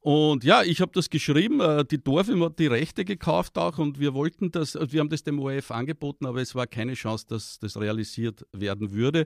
Und 0.05 0.43
ja, 0.43 0.61
ich 0.61 0.81
habe 0.81 0.91
das 0.93 1.09
geschrieben. 1.09 1.59
Äh, 1.61 1.83
die 1.83 1.97
Dorfim 1.97 2.43
hat 2.43 2.59
die 2.59 2.67
Rechte 2.67 3.05
gekauft 3.05 3.57
auch 3.57 3.79
und 3.79 3.99
wir 3.99 4.13
wollten 4.13 4.51
das, 4.51 4.75
wir 4.75 4.99
haben 4.99 5.09
das 5.09 5.23
dem 5.23 5.39
ORF 5.39 5.71
angeboten, 5.71 6.27
aber 6.27 6.43
es 6.43 6.53
war 6.53 6.67
keine 6.67 6.93
Chance, 6.93 7.25
dass 7.27 7.57
das 7.57 7.75
realisiert 7.75 8.45
werden 8.51 8.84
würde. 8.91 9.25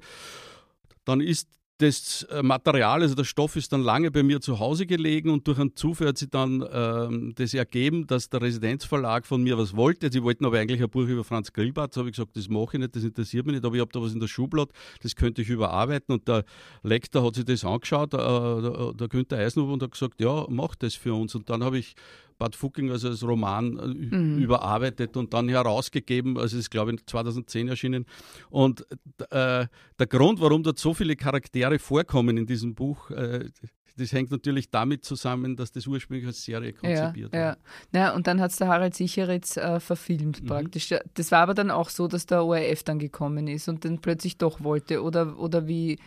Dann 1.05 1.21
ist 1.21 1.49
das 1.79 2.23
äh, 2.23 2.43
Material, 2.43 3.01
also 3.01 3.15
der 3.15 3.23
Stoff 3.23 3.55
ist 3.55 3.71
dann 3.71 3.81
lange 3.81 4.11
bei 4.11 4.21
mir 4.21 4.41
zu 4.41 4.59
Hause 4.59 4.85
gelegen 4.85 5.29
und 5.29 5.47
durch 5.47 5.59
einen 5.59 5.77
Zufall 5.77 6.09
hat 6.09 6.17
sich 6.17 6.29
dann 6.29 6.63
ähm, 6.73 7.33
das 7.35 7.53
ergeben, 7.53 8.05
dass 8.05 8.29
der 8.29 8.41
Residenzverlag 8.41 9.25
von 9.25 9.41
mir 9.41 9.57
was 9.57 9.75
wollte. 9.77 10.11
Sie 10.11 10.21
wollten 10.21 10.45
aber 10.45 10.59
eigentlich 10.59 10.83
ein 10.83 10.89
Buch 10.89 11.07
über 11.07 11.23
Franz 11.23 11.53
Grillbart. 11.53 11.95
Da 11.95 11.99
habe 11.99 12.09
ich 12.09 12.17
gesagt, 12.17 12.35
das 12.35 12.49
mache 12.49 12.75
ich 12.75 12.79
nicht, 12.81 12.95
das 12.97 13.03
interessiert 13.05 13.45
mich 13.45 13.55
nicht, 13.55 13.65
aber 13.65 13.75
ich 13.75 13.81
habe 13.81 13.91
da 13.93 14.01
was 14.01 14.13
in 14.13 14.19
der 14.19 14.27
Schublade, 14.27 14.73
das 15.01 15.15
könnte 15.15 15.41
ich 15.41 15.49
überarbeiten. 15.49 16.13
Und 16.13 16.27
der 16.27 16.43
Lektor 16.83 17.25
hat 17.25 17.35
sich 17.35 17.45
das 17.45 17.63
angeschaut, 17.63 18.13
äh, 18.13 18.17
der, 18.17 18.93
der 18.93 19.07
Günther 19.07 19.37
Eisenhofer, 19.37 19.73
und 19.73 19.83
hat 19.83 19.91
gesagt, 19.91 20.19
ja, 20.19 20.45
mach 20.49 20.75
das 20.75 20.95
für 20.95 21.13
uns. 21.13 21.33
Und 21.33 21.49
dann 21.49 21.63
habe 21.63 21.77
ich 21.77 21.95
Bad 22.39 22.55
Fucking 22.55 22.89
also 22.89 23.09
als 23.09 23.21
Roman 23.21 23.77
äh, 23.77 24.15
mhm. 24.15 24.39
überarbeitet 24.39 25.15
und 25.17 25.33
dann 25.33 25.49
herausgegeben. 25.49 26.37
Also 26.37 26.57
es 26.57 26.63
ist, 26.63 26.69
glaube 26.71 26.93
ich, 26.93 27.05
2010 27.05 27.67
erschienen. 27.67 28.05
Und 28.49 28.87
äh, 29.29 29.67
der 29.99 30.07
Grund, 30.07 30.39
warum 30.41 30.63
dort 30.63 30.79
so 30.79 30.93
viele 30.93 31.15
Charaktere 31.15 31.77
vorkommen 31.77 32.37
in 32.37 32.47
diesem 32.47 32.73
Buch, 32.73 33.11
äh, 33.11 33.49
das 33.97 34.13
hängt 34.13 34.31
natürlich 34.31 34.69
damit 34.71 35.03
zusammen, 35.03 35.57
dass 35.57 35.71
das 35.71 35.85
ursprünglich 35.85 36.25
als 36.25 36.43
Serie 36.43 36.71
konzipiert 36.71 37.33
ja, 37.33 37.39
war. 37.39 37.47
Ja. 37.47 37.57
Naja, 37.91 38.15
und 38.15 38.27
dann 38.27 38.39
hat 38.39 38.51
es 38.51 38.57
der 38.57 38.69
Harald 38.69 38.95
Sicheritz 38.95 39.57
äh, 39.57 39.81
verfilmt 39.81 40.41
mhm. 40.41 40.47
praktisch. 40.47 40.93
Das 41.13 41.31
war 41.31 41.41
aber 41.41 41.53
dann 41.53 41.69
auch 41.69 41.89
so, 41.89 42.07
dass 42.07 42.25
der 42.25 42.45
ORF 42.45 42.83
dann 42.83 42.99
gekommen 42.99 43.47
ist 43.47 43.67
und 43.67 43.83
dann 43.83 43.99
plötzlich 43.99 44.37
doch 44.37 44.63
wollte. 44.63 45.03
Oder, 45.03 45.37
oder 45.37 45.67
wie 45.67 45.99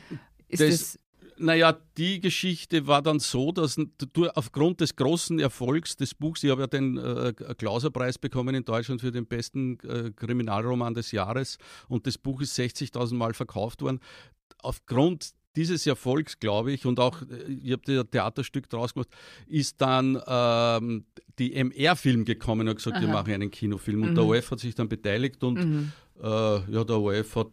ist 0.48 0.62
das? 0.62 0.70
das 0.70 0.98
naja, 1.38 1.76
die 1.96 2.20
Geschichte 2.20 2.86
war 2.86 3.02
dann 3.02 3.18
so, 3.18 3.52
dass 3.52 3.76
du 4.12 4.28
aufgrund 4.28 4.80
des 4.80 4.96
großen 4.96 5.38
Erfolgs 5.38 5.96
des 5.96 6.14
Buchs, 6.14 6.42
ich 6.42 6.50
habe 6.50 6.62
ja 6.62 6.66
den 6.66 6.98
äh, 6.98 7.32
Klauserpreis 7.56 8.18
bekommen 8.18 8.54
in 8.54 8.64
Deutschland 8.64 9.00
für 9.00 9.12
den 9.12 9.26
besten 9.26 9.78
äh, 9.80 10.10
Kriminalroman 10.10 10.94
des 10.94 11.12
Jahres 11.12 11.58
und 11.88 12.06
das 12.06 12.18
Buch 12.18 12.40
ist 12.40 12.58
60.000 12.58 13.14
Mal 13.14 13.34
verkauft 13.34 13.82
worden. 13.82 14.00
Aufgrund 14.62 15.32
dieses 15.56 15.86
Erfolgs, 15.86 16.38
glaube 16.38 16.72
ich, 16.72 16.86
und 16.86 16.98
auch, 16.98 17.22
äh, 17.22 17.52
ich 17.52 17.72
habe 17.72 18.00
ein 18.00 18.10
Theaterstück 18.10 18.68
draus 18.68 18.94
gemacht, 18.94 19.08
ist 19.46 19.80
dann 19.80 20.20
ähm, 20.26 21.04
die 21.38 21.54
MR-Film 21.54 22.24
gekommen 22.24 22.68
und 22.68 22.76
gesagt, 22.76 22.96
Aha. 22.96 23.02
wir 23.02 23.12
machen 23.12 23.32
einen 23.32 23.50
Kinofilm. 23.50 24.02
Und 24.02 24.10
mhm. 24.10 24.14
der 24.14 24.24
OF 24.24 24.50
hat 24.50 24.60
sich 24.60 24.74
dann 24.74 24.88
beteiligt 24.88 25.42
und 25.44 25.58
mhm. 25.58 25.92
äh, 26.22 26.26
ja, 26.26 26.84
der 26.84 26.98
OF 26.98 27.36
hat 27.36 27.48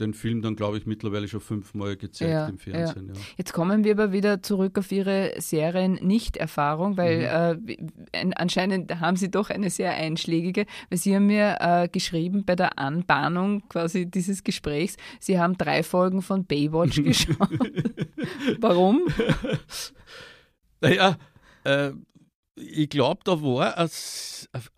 den 0.00 0.14
Film 0.14 0.42
dann, 0.42 0.56
glaube 0.56 0.78
ich, 0.78 0.86
mittlerweile 0.86 1.28
schon 1.28 1.40
fünfmal 1.40 1.96
gezeigt 1.96 2.30
ja, 2.30 2.46
im 2.46 2.58
Fernsehen. 2.58 3.08
Ja. 3.08 3.14
Ja. 3.14 3.20
Jetzt 3.36 3.52
kommen 3.52 3.84
wir 3.84 3.92
aber 3.92 4.12
wieder 4.12 4.42
zurück 4.42 4.78
auf 4.78 4.90
Ihre 4.90 5.34
Serien-Nicht-Erfahrung, 5.38 6.96
weil 6.96 7.58
mhm. 7.60 7.68
äh, 8.12 8.30
anscheinend 8.36 9.00
haben 9.00 9.16
Sie 9.16 9.30
doch 9.30 9.50
eine 9.50 9.70
sehr 9.70 9.94
einschlägige, 9.94 10.66
weil 10.90 10.98
Sie 10.98 11.14
haben 11.14 11.26
mir 11.26 11.56
äh, 11.60 11.88
geschrieben 11.88 12.44
bei 12.44 12.56
der 12.56 12.78
Anbahnung 12.78 13.62
quasi 13.68 14.06
dieses 14.06 14.42
Gesprächs, 14.42 14.96
Sie 15.20 15.38
haben 15.38 15.56
drei 15.56 15.82
Folgen 15.82 16.22
von 16.22 16.44
Baywatch 16.44 16.96
geschaut. 17.02 17.50
Warum? 18.58 19.02
Naja, 20.80 21.16
äh, 21.64 21.92
ich 22.56 22.88
glaube, 22.88 23.20
da 23.24 23.42
war 23.42 23.76
eine, 23.76 23.88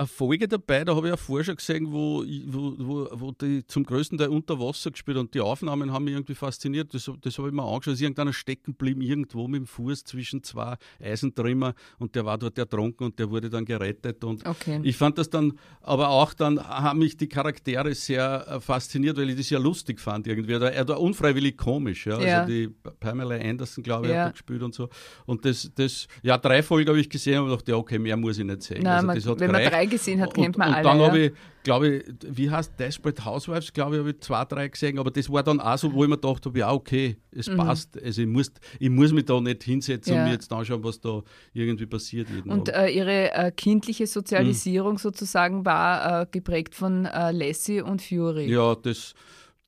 Folge 0.07 0.49
dabei, 0.49 0.85
da 0.85 0.97
habe 0.97 1.09
ich 1.09 1.11
ja 1.11 1.17
vorher 1.17 1.45
schon 1.45 1.57
gesehen, 1.57 1.93
wo, 1.93 2.25
wo, 2.47 3.09
wo, 3.13 3.33
die 3.33 3.67
zum 3.67 3.85
größten 3.85 4.17
Teil 4.17 4.29
unter 4.29 4.59
Wasser 4.59 4.91
gespielt 4.91 5.19
und 5.19 5.35
die 5.35 5.41
Aufnahmen 5.41 5.93
haben 5.93 6.05
mich 6.05 6.15
irgendwie 6.15 6.35
fasziniert. 6.35 6.95
Das, 6.95 7.11
das 7.21 7.39
habe 7.39 7.49
ich 7.49 7.55
mir 7.55 7.63
angeschaut. 7.63 7.95
Ist 7.95 8.01
irgendeiner 8.01 8.33
stecken 8.33 8.73
geblieben, 8.73 9.03
irgendwo 9.03 9.47
mit 9.47 9.61
dem 9.61 9.67
Fuß 9.67 10.05
zwischen 10.05 10.43
zwei 10.43 10.77
Eisentrimmer 11.01 11.75
und 11.99 12.15
der 12.15 12.25
war 12.25 12.39
dort 12.39 12.57
ertrunken 12.57 13.07
und 13.07 13.19
der 13.19 13.31
wurde 13.31 13.51
dann 13.51 13.67
gerettet. 13.67 14.25
Und 14.25 14.47
okay. 14.47 14.81
ich 14.83 14.97
fand 14.97 15.19
das 15.19 15.29
dann, 15.29 15.59
aber 15.83 16.09
auch 16.09 16.33
dann 16.33 16.59
haben 16.59 17.01
mich 17.01 17.19
die 17.19 17.29
Charaktere 17.29 17.95
sehr 17.95 18.47
äh, 18.49 18.61
fasziniert, 18.61 19.19
weil 19.19 19.31
ich 19.31 19.37
das 19.37 19.51
ja 19.51 19.59
lustig 19.59 20.01
fand 20.01 20.27
irgendwie. 20.27 20.55
Er 20.55 20.89
war 20.89 20.99
unfreiwillig 21.01 21.59
komisch. 21.59 22.07
Ja? 22.07 22.15
Also 22.15 22.27
ja. 22.27 22.41
Also 22.41 22.53
die 22.53 22.69
Pamela 23.01 23.35
Anderson, 23.35 23.85
glaube 23.85 24.07
ich, 24.07 24.13
ja. 24.13 24.21
hat 24.21 24.27
da 24.29 24.31
gespielt 24.31 24.63
und 24.63 24.75
so. 24.75 24.89
Und 25.27 25.45
das, 25.45 25.71
das 25.75 26.07
ja, 26.23 26.39
drei 26.39 26.63
Folgen 26.63 26.89
habe 26.89 27.01
ich 27.01 27.11
gesehen 27.11 27.41
und 27.41 27.66
gedacht, 27.67 27.69
ja, 27.69 27.77
okay, 27.77 27.99
mehr 27.99 28.17
muss 28.17 28.39
ich 28.39 28.45
nicht 28.45 28.63
sehen. 28.63 28.83
Nein, 28.83 29.09
also 29.11 29.31
man, 29.31 29.41
wenn 29.41 29.49
gereicht. 29.49 29.65
man 29.65 29.73
drei 29.73 29.87
gesehen 29.87 30.21
hat, 30.21 30.35
kennt 30.35 30.57
man 30.57 30.69
und, 30.69 30.75
alle. 30.75 30.89
Und 30.89 30.93
dann 30.93 31.01
ja. 31.01 31.07
habe 31.07 31.19
ich, 31.19 31.33
glaube 31.63 31.89
ich, 31.89 32.05
wie 32.29 32.51
heißt 32.51 32.73
Desperate 32.79 33.25
Housewives, 33.25 33.73
glaube 33.73 33.97
ich, 33.97 34.01
habe 34.01 34.11
ich 34.11 34.21
zwei, 34.21 34.45
drei 34.45 34.69
gesehen, 34.69 34.99
aber 34.99 35.11
das 35.11 35.31
war 35.31 35.43
dann 35.43 35.61
auch 35.61 35.77
so, 35.77 35.93
wo 35.93 36.05
ich 36.05 36.09
mir 36.09 36.17
gedacht 36.17 36.47
habe, 36.47 36.59
ja, 36.59 36.73
okay, 36.73 37.17
es 37.31 37.49
mhm. 37.49 37.57
passt. 37.57 38.03
Also 38.03 38.23
ich 38.23 38.29
muss, 38.29 38.51
ich 38.79 38.91
muss 38.91 39.13
mich 39.13 39.25
da 39.25 39.41
nicht 39.41 39.65
hinsetzen 39.65 40.15
ja. 40.15 40.21
und 40.21 40.27
mir 40.27 40.35
jetzt 40.35 40.53
anschauen, 40.53 40.83
was 40.85 41.01
da 41.01 41.23
irgendwie 41.53 41.87
passiert. 41.87 42.29
und 42.47 42.69
äh, 42.69 42.89
Ihre 42.89 43.33
äh, 43.33 43.51
kindliche 43.51 44.07
Sozialisierung 44.07 44.93
mhm. 44.93 44.99
sozusagen 44.99 45.65
war 45.65 46.23
äh, 46.23 46.27
geprägt 46.31 46.75
von 46.75 47.07
äh, 47.07 47.33
Lassie 47.33 47.81
und 47.81 48.01
Fury. 48.03 48.51
Ja, 48.51 48.75
das, 48.75 49.15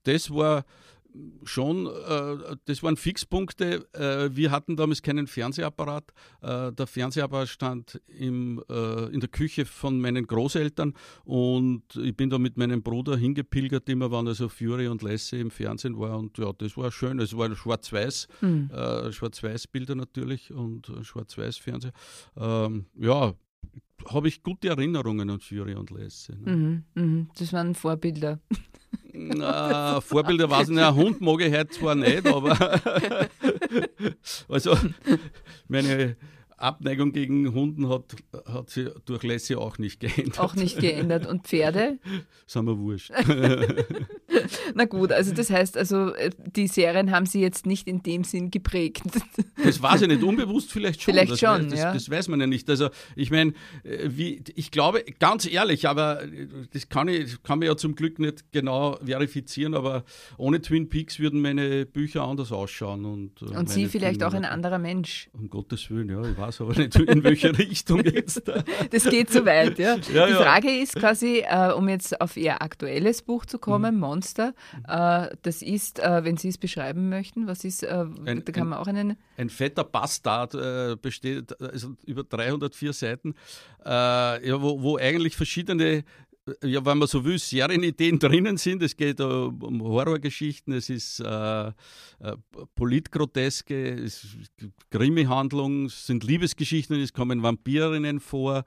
das 0.03 0.33
war 0.33 0.65
schon, 1.43 1.87
äh, 1.87 2.55
das 2.65 2.83
waren 2.83 2.97
Fixpunkte. 2.97 3.87
Äh, 3.93 4.35
wir 4.35 4.51
hatten 4.51 4.75
damals 4.75 5.01
keinen 5.01 5.27
Fernsehapparat. 5.27 6.11
Äh, 6.41 6.71
der 6.73 6.87
Fernsehapparat 6.87 7.49
stand 7.49 8.01
im, 8.07 8.63
äh, 8.69 9.05
in 9.13 9.19
der 9.19 9.29
Küche 9.29 9.65
von 9.65 9.99
meinen 9.99 10.27
Großeltern 10.27 10.93
und 11.25 11.83
ich 11.95 12.15
bin 12.15 12.29
da 12.29 12.37
mit 12.37 12.57
meinem 12.57 12.81
Bruder 12.83 13.17
hingepilgert, 13.17 13.89
immer 13.89 14.11
wann 14.11 14.27
also 14.27 14.49
Fury 14.49 14.87
und 14.87 15.01
Lassie 15.01 15.39
im 15.39 15.51
Fernsehen 15.51 15.97
war 15.99 16.17
und 16.17 16.37
ja, 16.37 16.51
das 16.53 16.77
war 16.77 16.91
schön. 16.91 17.19
Es 17.19 17.35
war 17.35 17.53
schwarz-weiß, 17.55 18.27
mhm. 18.41 18.69
schwarz-weiß-Bilder 19.11 19.95
natürlich 19.95 20.53
und 20.53 20.91
Schwarz-weiß-Fernseher. 21.01 21.93
Ähm, 22.37 22.85
ja, 22.95 23.33
habe 24.07 24.27
ich 24.27 24.43
gute 24.43 24.69
Erinnerungen 24.69 25.29
an 25.29 25.39
Fury 25.39 25.75
und 25.75 25.91
Lassie. 25.91 26.33
Ne? 26.33 26.55
Mhm, 26.55 26.83
mh. 26.95 27.27
Das 27.37 27.53
waren 27.53 27.75
Vorbilder. 27.75 28.39
Na, 29.13 30.01
Vorbilder 30.01 30.49
weiß 30.49 30.69
ich 30.69 30.75
nicht, 30.75 30.83
ein 30.83 30.95
Hund 30.95 31.21
mag 31.21 31.41
ich 31.41 31.53
heute 31.53 31.69
zwar 31.69 31.95
nicht, 31.95 32.25
aber 32.25 32.57
also 34.47 34.77
meine 35.67 36.15
Abneigung 36.57 37.11
gegen 37.11 37.53
Hunden 37.53 37.89
hat, 37.89 38.15
hat 38.45 38.69
sich 38.69 38.89
durch 39.05 39.23
Lassie 39.23 39.55
auch 39.55 39.77
nicht 39.77 39.99
geändert. 39.99 40.39
Auch 40.39 40.55
nicht 40.55 40.79
geändert. 40.79 41.25
Und 41.25 41.47
Pferde? 41.47 41.99
Sind 42.45 42.65
wir 42.65 42.77
wurscht. 42.77 43.11
Na 44.75 44.85
gut, 44.85 45.11
also 45.11 45.33
das 45.33 45.49
heißt, 45.49 45.77
also 45.77 46.13
äh, 46.15 46.31
die 46.55 46.67
Serien 46.67 47.11
haben 47.11 47.25
Sie 47.25 47.41
jetzt 47.41 47.65
nicht 47.65 47.87
in 47.87 48.03
dem 48.03 48.23
Sinn 48.23 48.51
geprägt. 48.51 49.03
Das 49.61 49.81
weiß 49.81 50.03
ich 50.03 50.07
nicht, 50.07 50.23
unbewusst 50.23 50.71
vielleicht 50.71 51.01
schon. 51.01 51.13
Vielleicht 51.13 51.33
das, 51.33 51.39
schon, 51.39 51.69
das, 51.69 51.79
ja. 51.79 51.93
das 51.93 52.09
weiß 52.09 52.29
man 52.29 52.39
ja 52.39 52.47
nicht. 52.47 52.69
Also 52.69 52.89
ich 53.15 53.29
meine, 53.29 53.51
äh, 53.83 54.07
wie, 54.07 54.41
ich 54.55 54.71
glaube, 54.71 55.03
ganz 55.19 55.45
ehrlich, 55.45 55.87
aber 55.87 56.23
äh, 56.23 56.47
das 56.71 56.87
kann 56.87 57.09
ich 57.09 57.43
kann 57.43 57.59
man 57.59 57.67
ja 57.67 57.75
zum 57.75 57.95
Glück 57.95 58.19
nicht 58.19 58.51
genau 58.51 58.97
verifizieren, 59.03 59.73
aber 59.75 60.03
ohne 60.37 60.61
Twin 60.61 60.89
Peaks 60.89 61.19
würden 61.19 61.41
meine 61.41 61.85
Bücher 61.85 62.23
anders 62.23 62.51
ausschauen. 62.51 63.05
Und, 63.05 63.41
und 63.41 63.69
Sie 63.69 63.87
vielleicht 63.87 64.23
auch 64.23 64.33
ein 64.33 64.45
anderer 64.45 64.79
Mensch. 64.79 65.29
Um 65.33 65.49
Gottes 65.49 65.89
Willen, 65.89 66.09
ja, 66.09 66.21
ich 66.21 66.37
weiß 66.37 66.61
aber 66.61 66.75
nicht, 66.75 66.95
in 66.99 67.23
welche 67.23 67.57
Richtung 67.57 68.03
jetzt. 68.03 68.43
das 68.91 69.03
geht 69.09 69.29
zu 69.29 69.45
weit, 69.45 69.77
ja. 69.77 69.95
ja 69.95 70.25
die 70.27 70.31
ja. 70.31 70.41
Frage 70.41 70.71
ist 70.71 70.95
quasi, 70.95 71.43
äh, 71.45 71.73
um 71.73 71.89
jetzt 71.89 72.19
auf 72.21 72.37
Ihr 72.37 72.61
aktuelles 72.61 73.21
Buch 73.21 73.45
zu 73.45 73.59
kommen, 73.59 73.95
mhm. 73.95 74.01
Monster, 74.01 74.38
äh, 74.39 75.35
das 75.41 75.61
ist, 75.61 75.99
äh, 75.99 76.23
wenn 76.23 76.37
Sie 76.37 76.49
es 76.49 76.57
beschreiben 76.57 77.09
möchten, 77.09 77.47
was 77.47 77.63
ist, 77.63 77.83
äh, 77.83 78.05
ein, 78.25 78.43
da 78.45 78.51
kann 78.51 78.69
man 78.69 78.79
auch 78.79 78.87
einen... 78.87 79.17
Ein 79.37 79.49
fetter 79.49 79.83
Bastard 79.83 81.01
besteht, 81.01 81.59
also 81.61 81.95
über 82.05 82.23
304 82.23 82.93
Seiten, 82.93 83.35
ja, 83.85 84.61
wo, 84.61 84.81
wo 84.81 84.97
eigentlich 84.97 85.35
verschiedene 85.35 86.03
ja, 86.63 86.85
wenn 86.85 86.97
man 86.97 87.07
so 87.07 87.23
will, 87.23 87.39
Serienideen 87.39 88.19
drinnen 88.19 88.57
sind. 88.57 88.83
Es 88.83 88.95
geht 88.95 89.19
um 89.21 89.81
Horrorgeschichten, 89.81 90.73
es 90.73 90.89
ist 90.89 91.19
äh, 91.19 91.67
äh, 91.67 91.71
Politgroteske, 92.75 93.93
es 93.93 94.27
Krimi-Handlung, 94.89 95.85
es 95.85 96.07
sind 96.07 96.23
Liebesgeschichten, 96.23 96.99
es 96.99 97.13
kommen 97.13 97.43
Vampirinnen 97.43 98.19
vor, 98.19 98.63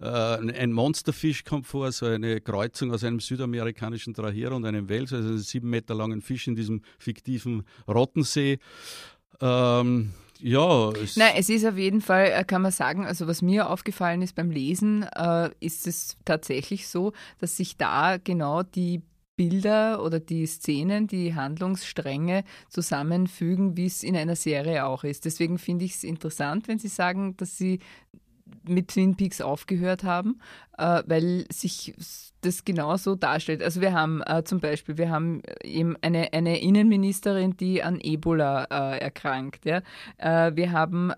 äh, 0.00 0.06
ein 0.06 0.72
Monsterfisch 0.72 1.44
kommt 1.44 1.66
vor, 1.66 1.90
so 1.92 2.06
eine 2.06 2.40
Kreuzung 2.40 2.92
aus 2.92 3.04
einem 3.04 3.20
südamerikanischen 3.20 4.14
Trahier 4.14 4.52
und 4.52 4.64
einem 4.64 4.88
Wels, 4.88 5.12
also 5.12 5.28
einen 5.28 5.38
sieben 5.38 5.70
Meter 5.70 5.94
langen 5.94 6.22
Fisch 6.22 6.46
in 6.48 6.56
diesem 6.56 6.82
fiktiven 6.98 7.64
Rottensee. 7.88 8.58
Ähm, 9.40 10.12
ja. 10.42 10.90
Es 10.90 11.16
Nein, 11.16 11.32
es 11.36 11.48
ist 11.48 11.64
auf 11.64 11.76
jeden 11.76 12.00
Fall, 12.00 12.32
äh, 12.32 12.44
kann 12.44 12.62
man 12.62 12.72
sagen, 12.72 13.06
also 13.06 13.26
was 13.26 13.42
mir 13.42 13.70
aufgefallen 13.70 14.22
ist 14.22 14.34
beim 14.34 14.50
Lesen, 14.50 15.04
äh, 15.04 15.50
ist 15.60 15.86
es 15.86 16.16
tatsächlich 16.24 16.88
so, 16.88 17.12
dass 17.38 17.56
sich 17.56 17.76
da 17.76 18.18
genau 18.18 18.62
die 18.62 19.02
Bilder 19.36 20.02
oder 20.04 20.20
die 20.20 20.46
Szenen, 20.46 21.06
die 21.06 21.34
Handlungsstränge 21.34 22.44
zusammenfügen, 22.68 23.76
wie 23.76 23.86
es 23.86 24.02
in 24.02 24.16
einer 24.16 24.36
Serie 24.36 24.84
auch 24.86 25.04
ist. 25.04 25.24
Deswegen 25.24 25.58
finde 25.58 25.84
ich 25.84 25.94
es 25.94 26.04
interessant, 26.04 26.68
wenn 26.68 26.78
Sie 26.78 26.88
sagen, 26.88 27.36
dass 27.38 27.56
Sie 27.56 27.78
mit 28.68 28.88
Twin 28.88 29.16
Peaks 29.16 29.40
aufgehört 29.40 30.04
haben, 30.04 30.40
äh, 30.78 31.02
weil 31.06 31.46
sich 31.52 31.94
das 32.40 32.64
genauso 32.64 33.14
darstellt. 33.14 33.62
Also 33.62 33.80
wir 33.80 33.92
haben 33.92 34.22
äh, 34.22 34.42
zum 34.44 34.60
Beispiel, 34.60 34.98
wir 34.98 35.10
haben 35.10 35.42
eben 35.62 35.96
eine, 36.02 36.32
eine 36.32 36.60
Innenministerin, 36.60 37.56
die 37.56 37.82
an 37.82 38.00
Ebola 38.00 38.64
äh, 38.64 38.98
erkrankt. 38.98 39.64
Ja? 39.64 39.82
Äh, 40.18 40.56
wir 40.56 40.72
haben 40.72 41.12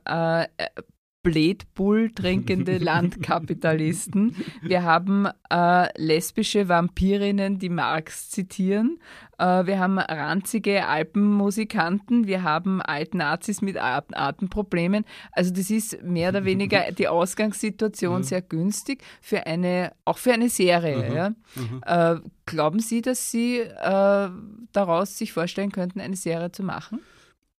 Bledbull 1.24 2.10
trinkende 2.10 2.78
Landkapitalisten. 2.78 4.36
Wir 4.62 4.84
haben 4.84 5.26
äh, 5.50 5.88
lesbische 6.00 6.68
Vampirinnen, 6.68 7.58
die 7.58 7.70
Marx 7.70 8.30
zitieren. 8.30 9.00
Äh, 9.38 9.66
wir 9.66 9.80
haben 9.80 9.98
ranzige 9.98 10.86
Alpenmusikanten. 10.86 12.26
Wir 12.26 12.42
haben 12.42 12.80
Altnazis 12.80 13.62
mit 13.62 13.76
Atemproblemen. 13.80 15.04
Also 15.32 15.50
das 15.52 15.70
ist 15.70 16.02
mehr 16.02 16.28
oder 16.28 16.44
weniger 16.44 16.92
die 16.96 17.08
Ausgangssituation 17.08 18.18
mhm. 18.18 18.24
sehr 18.24 18.42
günstig 18.42 19.02
für 19.20 19.46
eine, 19.46 19.92
auch 20.04 20.18
für 20.18 20.34
eine 20.34 20.50
Serie. 20.50 21.08
Mhm. 21.08 21.16
Ja. 21.16 21.30
Mhm. 21.56 21.82
Äh, 21.86 22.20
glauben 22.44 22.80
Sie, 22.80 23.00
dass 23.00 23.30
Sie 23.30 23.60
äh, 23.60 24.28
daraus 24.72 25.16
sich 25.16 25.32
vorstellen 25.32 25.72
könnten, 25.72 26.00
eine 26.00 26.16
Serie 26.16 26.52
zu 26.52 26.62
machen? 26.62 27.00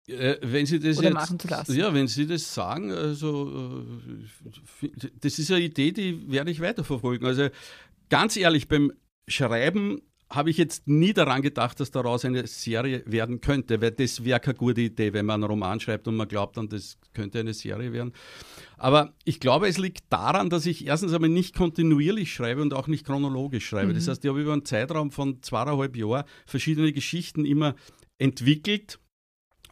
Äh, 0.07 0.37
wenn 0.43 0.67
Sie 0.67 0.79
das 0.79 0.99
Oder 0.99 1.09
jetzt, 1.09 1.15
machen 1.15 1.39
zu 1.39 1.49
lassen. 1.49 1.77
Ja, 1.77 1.95
wenn 1.95 2.07
Sie 2.09 2.27
das 2.27 2.53
sagen, 2.53 2.93
also 2.93 3.85
äh, 4.83 4.89
das 5.21 5.39
ist 5.39 5.51
eine 5.51 5.65
Idee, 5.65 5.93
die 5.93 6.31
werde 6.31 6.51
ich 6.51 6.61
weiterverfolgen. 6.61 7.27
Also 7.27 7.49
ganz 8.11 8.37
ehrlich, 8.37 8.69
beim 8.69 8.93
Schreiben 9.29 10.03
habe 10.31 10.51
ich 10.51 10.57
jetzt 10.57 10.89
nie 10.89 11.13
daran 11.13 11.43
gedacht, 11.43 11.79
dass 11.81 11.91
daraus 11.91 12.25
eine 12.25 12.47
Serie 12.47 13.03
werden 13.07 13.41
könnte, 13.41 13.81
weil 13.81 13.93
das 13.93 14.25
wäre 14.25 14.41
keine 14.41 14.57
gute 14.57 14.81
Idee, 14.81 15.13
wenn 15.13 15.27
man 15.27 15.43
einen 15.43 15.51
Roman 15.51 15.81
schreibt 15.81 16.09
und 16.09 16.17
man 16.17 16.29
glaubt 16.29 16.57
dann, 16.57 16.69
das 16.69 16.99
könnte 17.13 17.41
eine 17.41 17.55
Serie 17.55 17.93
werden. 17.93 18.13
Aber 18.77 19.15
ich 19.25 19.39
glaube, 19.41 19.69
es 19.69 19.79
liegt 19.79 20.05
daran, 20.11 20.51
dass 20.51 20.67
ich 20.67 20.87
erstens 20.87 21.13
einmal 21.13 21.31
nicht 21.31 21.55
kontinuierlich 21.55 22.33
schreibe 22.33 22.63
und 22.63 22.75
auch 22.75 22.89
nicht 22.89 23.07
chronologisch 23.07 23.67
schreibe. 23.67 23.93
Mhm. 23.93 23.95
Das 23.95 24.09
heißt, 24.09 24.25
ich 24.25 24.29
habe 24.29 24.43
über 24.43 24.53
einen 24.53 24.65
Zeitraum 24.65 25.11
von 25.11 25.43
zweieinhalb 25.43 25.97
Jahren 25.97 26.25
verschiedene 26.47 26.93
Geschichten 26.93 27.45
immer 27.45 27.75
entwickelt 28.19 28.99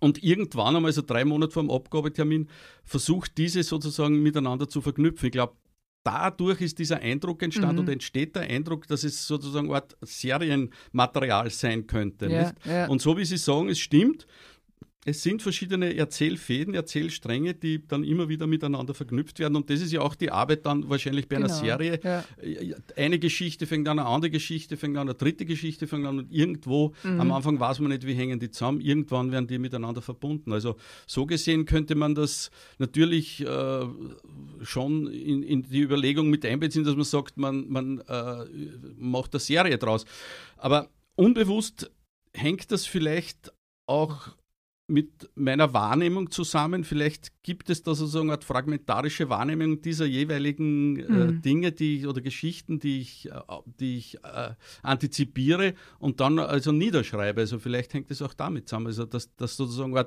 und 0.03 0.23
irgendwann 0.25 0.75
einmal, 0.75 0.93
so 0.93 1.01
drei 1.01 1.25
Monate 1.25 1.53
vor 1.53 1.63
dem 1.63 1.71
Abgabetermin, 1.71 2.49
versucht 2.85 3.39
diese 3.39 3.63
sozusagen 3.63 4.21
miteinander 4.21 4.69
zu 4.69 4.81
verknüpfen. 4.81 5.27
Ich 5.27 5.33
glaube, 5.33 5.55
dadurch 6.03 6.61
ist 6.61 6.81
dieser 6.81 6.99
Eindruck 6.99 7.41
entstanden 7.41 7.77
mhm. 7.77 7.83
oder 7.83 7.93
entsteht 7.93 8.35
der 8.35 8.43
Eindruck, 8.43 8.89
dass 8.89 9.05
es 9.05 9.29
sozusagen 9.29 9.69
eine 9.69 9.77
Art 9.77 9.97
Serienmaterial 10.01 11.51
sein 11.51 11.87
könnte. 11.87 12.29
Ja, 12.29 12.53
ja. 12.65 12.89
Und 12.89 13.01
so 13.01 13.17
wie 13.17 13.25
Sie 13.25 13.37
sagen, 13.37 13.69
es 13.69 13.79
stimmt, 13.79 14.27
es 15.05 15.23
sind 15.23 15.43
verschiedene 15.43 15.97
Erzählfäden, 15.97 16.75
Erzählstränge, 16.75 17.55
die 17.55 17.87
dann 17.87 18.05
immer 18.05 18.29
wieder 18.29 18.47
miteinander 18.47 18.95
verknüpft 18.95 19.41
werden. 19.41 19.57
Und 19.57 19.69
das 19.69 19.81
ist 19.81 19.91
ja 19.93 20.01
auch 20.01 20.15
die 20.15 20.31
Arbeit 20.31 20.65
dann 20.65 20.89
wahrscheinlich 20.89 21.29
bei 21.29 21.37
genau, 21.37 21.49
einer 21.49 21.57
Serie. 21.57 22.01
Ja. 22.05 22.25
Eine 22.97 23.19
Geschichte 23.19 23.67
fängt 23.67 23.89
an, 23.89 23.99
eine 23.99 24.09
andere 24.09 24.31
Geschichte 24.31 24.77
fängt 24.77 24.97
an, 24.97 25.09
eine 25.09 25.15
dritte 25.15 25.45
Geschichte 25.45 25.89
fängt 25.89 26.07
an 26.07 26.21
und 26.21 26.33
irgendwo, 26.33 26.93
mhm. 27.03 27.21
am 27.21 27.33
Anfang 27.33 27.59
weiß 27.59 27.81
man 27.81 27.91
nicht, 27.91 28.07
wie 28.07 28.15
hängen 28.15 28.39
die 28.39 28.53
zusammen, 28.53 28.81
irgendwann 28.81 29.33
werden 29.33 29.49
die 29.49 29.59
miteinander 29.59 30.03
verbunden. 30.03 30.53
Also 30.53 30.77
so 31.09 31.27
gesehen 31.27 31.65
könnte 31.65 31.97
man 31.97 32.15
das 32.15 32.53
natürlich 32.79 33.45
äh, 33.45 33.87
schon 34.63 35.09
in, 35.09 35.43
in, 35.43 35.63
die 35.63 35.81
Überlegung 35.81 36.31
mit 36.31 36.47
einbeziehen, 36.47 36.85
dass 36.85 36.95
man 36.95 37.05
sagt, 37.05 37.39
man, 37.39 37.69
man 37.69 37.99
äh, 38.07 38.45
macht 38.97 39.35
eine 39.35 39.41
Serie 39.41 39.79
draus. 39.79 40.05
Aber 40.57 40.91
unbewusst 41.17 41.91
hängt 42.35 42.71
das 42.71 42.87
vielleicht 42.87 43.53
auch 43.87 44.29
mit 44.93 45.31
meiner 45.35 45.73
Wahrnehmung 45.73 46.31
zusammen. 46.31 46.85
Vielleicht 46.85 47.33
gibt 47.43 47.71
es 47.71 47.83
da 47.83 47.95
sozusagen 47.95 48.31
eine 48.31 48.43
fragmentarische 48.43 49.29
Wahrnehmung 49.31 49.81
dieser 49.81 50.05
jeweiligen 50.05 50.99
äh, 50.99 51.09
mhm. 51.09 51.43
Dinge 51.43 51.73
die, 51.73 52.07
oder 52.07 52.21
Geschichten, 52.21 52.79
die 52.79 53.01
ich, 53.01 53.31
äh, 53.31 53.41
die 53.81 53.97
ich 53.97 54.17
äh, 54.23 54.51
antizipiere 54.83 55.75
und 55.99 56.21
dann 56.21 56.39
also 56.39 56.73
niederschreibe. 56.73 57.41
Also 57.41 57.59
vielleicht 57.59 57.95
hängt 57.95 58.11
es 58.11 58.21
auch 58.21 58.35
damit 58.35 58.69
zusammen, 58.69 58.89
also 58.89 59.07
dass, 59.07 59.35
dass 59.37 59.57
sozusagen 59.57 59.99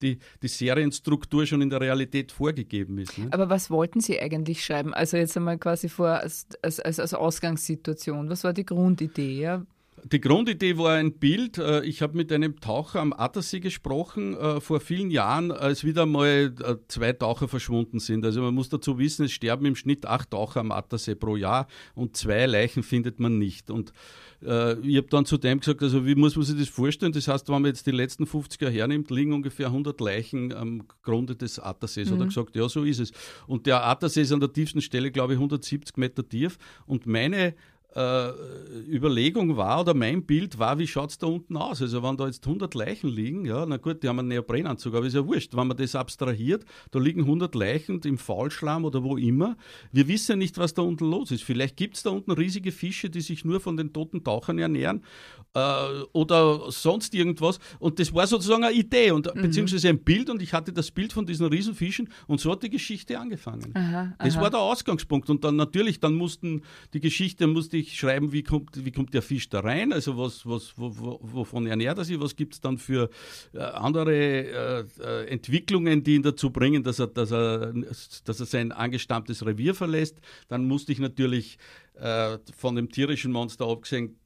die, 0.00 0.18
die 0.42 0.48
Serienstruktur 0.48 1.44
schon 1.46 1.60
in 1.60 1.70
der 1.70 1.80
Realität 1.82 2.32
vorgegeben 2.32 2.98
ist. 2.98 3.18
Ne? 3.18 3.28
Aber 3.30 3.50
was 3.50 3.70
wollten 3.70 4.00
Sie 4.00 4.18
eigentlich 4.18 4.64
schreiben? 4.64 4.94
Also 4.94 5.18
jetzt 5.18 5.36
einmal 5.36 5.58
quasi 5.58 5.88
vor 5.90 6.08
als, 6.08 6.46
als, 6.62 6.80
als 6.80 7.14
Ausgangssituation. 7.14 8.30
Was 8.30 8.42
war 8.44 8.54
die 8.54 8.64
Grundidee? 8.64 9.38
Ja? 9.40 9.66
Die 10.04 10.20
Grundidee 10.20 10.78
war 10.78 10.94
ein 10.94 11.12
Bild. 11.14 11.58
Äh, 11.58 11.84
ich 11.84 12.02
habe 12.02 12.16
mit 12.16 12.32
einem 12.32 12.60
Taucher 12.60 13.00
am 13.00 13.12
Attersee 13.12 13.60
gesprochen 13.60 14.36
äh, 14.36 14.60
vor 14.60 14.80
vielen 14.80 15.10
Jahren, 15.10 15.50
als 15.50 15.84
wieder 15.84 16.06
mal 16.06 16.54
äh, 16.62 16.76
zwei 16.88 17.12
Taucher 17.12 17.48
verschwunden 17.48 17.98
sind. 17.98 18.24
Also 18.24 18.40
man 18.40 18.54
muss 18.54 18.68
dazu 18.68 18.98
wissen, 18.98 19.26
es 19.26 19.32
sterben 19.32 19.66
im 19.66 19.76
Schnitt 19.76 20.06
acht 20.06 20.30
Taucher 20.30 20.60
am 20.60 20.72
Attersee 20.72 21.14
pro 21.14 21.36
Jahr 21.36 21.66
und 21.94 22.16
zwei 22.16 22.46
Leichen 22.46 22.82
findet 22.82 23.20
man 23.20 23.38
nicht. 23.38 23.70
Und 23.70 23.92
ich 24.42 24.46
habe 24.96 25.06
dann 25.10 25.26
zu 25.26 25.36
dem 25.36 25.60
gesagt, 25.60 25.82
also 25.82 26.06
wie 26.06 26.14
muss 26.14 26.34
man 26.34 26.46
sich 26.46 26.58
das 26.58 26.70
vorstellen? 26.70 27.12
Das 27.12 27.28
heißt, 27.28 27.46
wenn 27.48 27.60
man 27.60 27.66
jetzt 27.66 27.86
die 27.86 27.90
letzten 27.90 28.24
50 28.24 28.58
Jahre 28.62 28.72
hernimmt, 28.72 29.10
liegen 29.10 29.34
ungefähr 29.34 29.66
100 29.66 30.00
Leichen 30.00 30.54
am 30.54 30.84
Grunde 31.02 31.36
des 31.36 31.58
Attersees. 31.58 32.08
Mhm. 32.08 32.14
Hat 32.14 32.20
er 32.20 32.26
gesagt, 32.28 32.56
ja, 32.56 32.66
so 32.66 32.84
ist 32.84 33.00
es. 33.00 33.12
Und 33.46 33.66
der 33.66 33.84
Attersee 33.84 34.22
ist 34.22 34.32
an 34.32 34.40
der 34.40 34.50
tiefsten 34.50 34.80
Stelle, 34.80 35.10
glaube 35.10 35.34
ich, 35.34 35.36
170 35.36 35.98
Meter 35.98 36.26
tief. 36.26 36.56
Und 36.86 37.04
meine 37.04 37.54
äh, 37.94 38.30
Überlegung 38.88 39.56
war 39.56 39.80
oder 39.80 39.94
mein 39.94 40.24
Bild 40.24 40.58
war, 40.58 40.78
wie 40.78 40.86
schaut 40.86 41.10
es 41.10 41.18
da 41.18 41.26
unten 41.26 41.56
aus? 41.56 41.82
Also 41.82 42.02
wenn 42.02 42.16
da 42.16 42.26
jetzt 42.26 42.46
100 42.46 42.74
Leichen 42.74 43.10
liegen, 43.10 43.44
ja, 43.44 43.66
na 43.66 43.78
gut, 43.78 44.02
die 44.02 44.08
haben 44.08 44.18
einen 44.20 44.28
Neoprenanzug, 44.28 44.94
aber 44.94 45.06
ist 45.06 45.14
ja 45.14 45.26
wurscht. 45.26 45.56
Wenn 45.56 45.66
man 45.66 45.76
das 45.76 45.94
abstrahiert, 45.94 46.64
da 46.90 46.98
liegen 46.98 47.22
100 47.22 47.54
Leichen 47.54 48.00
im 48.04 48.18
Faulschlamm 48.18 48.84
oder 48.84 49.02
wo 49.02 49.16
immer. 49.16 49.56
Wir 49.92 50.06
wissen 50.08 50.32
ja 50.32 50.36
nicht, 50.36 50.58
was 50.58 50.74
da 50.74 50.82
unten 50.82 51.10
los 51.10 51.30
ist. 51.30 51.42
Vielleicht 51.42 51.76
gibt 51.76 51.96
es 51.96 52.02
da 52.02 52.10
unten 52.10 52.30
riesige 52.30 52.72
Fische, 52.72 53.10
die 53.10 53.20
sich 53.20 53.44
nur 53.44 53.60
von 53.60 53.76
den 53.76 53.92
toten 53.92 54.22
Tauchern 54.22 54.58
ernähren 54.58 55.02
äh, 55.54 56.02
oder 56.12 56.70
sonst 56.70 57.14
irgendwas. 57.14 57.58
Und 57.78 57.98
das 57.98 58.14
war 58.14 58.26
sozusagen 58.26 58.64
eine 58.64 58.74
Idee 58.74 59.10
und 59.10 59.34
mhm. 59.34 59.42
beziehungsweise 59.42 59.88
ein 59.88 60.02
Bild 60.02 60.30
und 60.30 60.42
ich 60.42 60.52
hatte 60.52 60.72
das 60.72 60.90
Bild 60.90 61.12
von 61.12 61.26
diesen 61.26 61.46
Riesenfischen 61.46 62.08
und 62.26 62.40
so 62.40 62.52
hat 62.52 62.62
die 62.62 62.70
Geschichte 62.70 63.18
angefangen. 63.18 63.72
Aha, 63.74 64.14
das 64.18 64.36
aha. 64.36 64.42
war 64.42 64.50
der 64.50 64.60
Ausgangspunkt 64.60 65.30
und 65.30 65.44
dann 65.44 65.56
natürlich, 65.56 66.00
dann 66.00 66.14
mussten 66.14 66.62
die 66.94 67.00
Geschichte 67.00 67.46
musste 67.46 67.76
ich 67.76 67.98
schreiben, 67.98 68.32
wie 68.32 68.42
kommt, 68.42 68.84
wie 68.84 68.92
kommt 68.92 69.14
der 69.14 69.22
Fisch 69.22 69.48
da 69.48 69.60
rein, 69.60 69.92
also 69.92 70.16
was, 70.16 70.46
was, 70.46 70.74
wo, 70.76 70.96
wo, 70.96 71.20
wovon 71.22 71.66
ernährt 71.66 71.98
er 71.98 72.04
sich, 72.04 72.20
was 72.20 72.36
gibt 72.36 72.54
es 72.54 72.60
dann 72.60 72.78
für 72.78 73.10
äh, 73.52 73.58
andere 73.58 74.14
äh, 74.14 74.84
äh, 75.00 75.26
Entwicklungen, 75.26 76.02
die 76.02 76.14
ihn 76.16 76.22
dazu 76.22 76.50
bringen, 76.50 76.82
dass 76.82 76.98
er, 76.98 77.08
dass, 77.08 77.32
er, 77.32 77.72
dass 78.24 78.40
er 78.40 78.46
sein 78.46 78.72
angestammtes 78.72 79.44
Revier 79.44 79.74
verlässt. 79.74 80.20
Dann 80.48 80.66
musste 80.66 80.92
ich 80.92 80.98
natürlich 80.98 81.58
äh, 81.94 82.38
von 82.56 82.76
dem 82.76 82.90
tierischen 82.90 83.32
Monster 83.32 83.66
abgesehen 83.66 84.16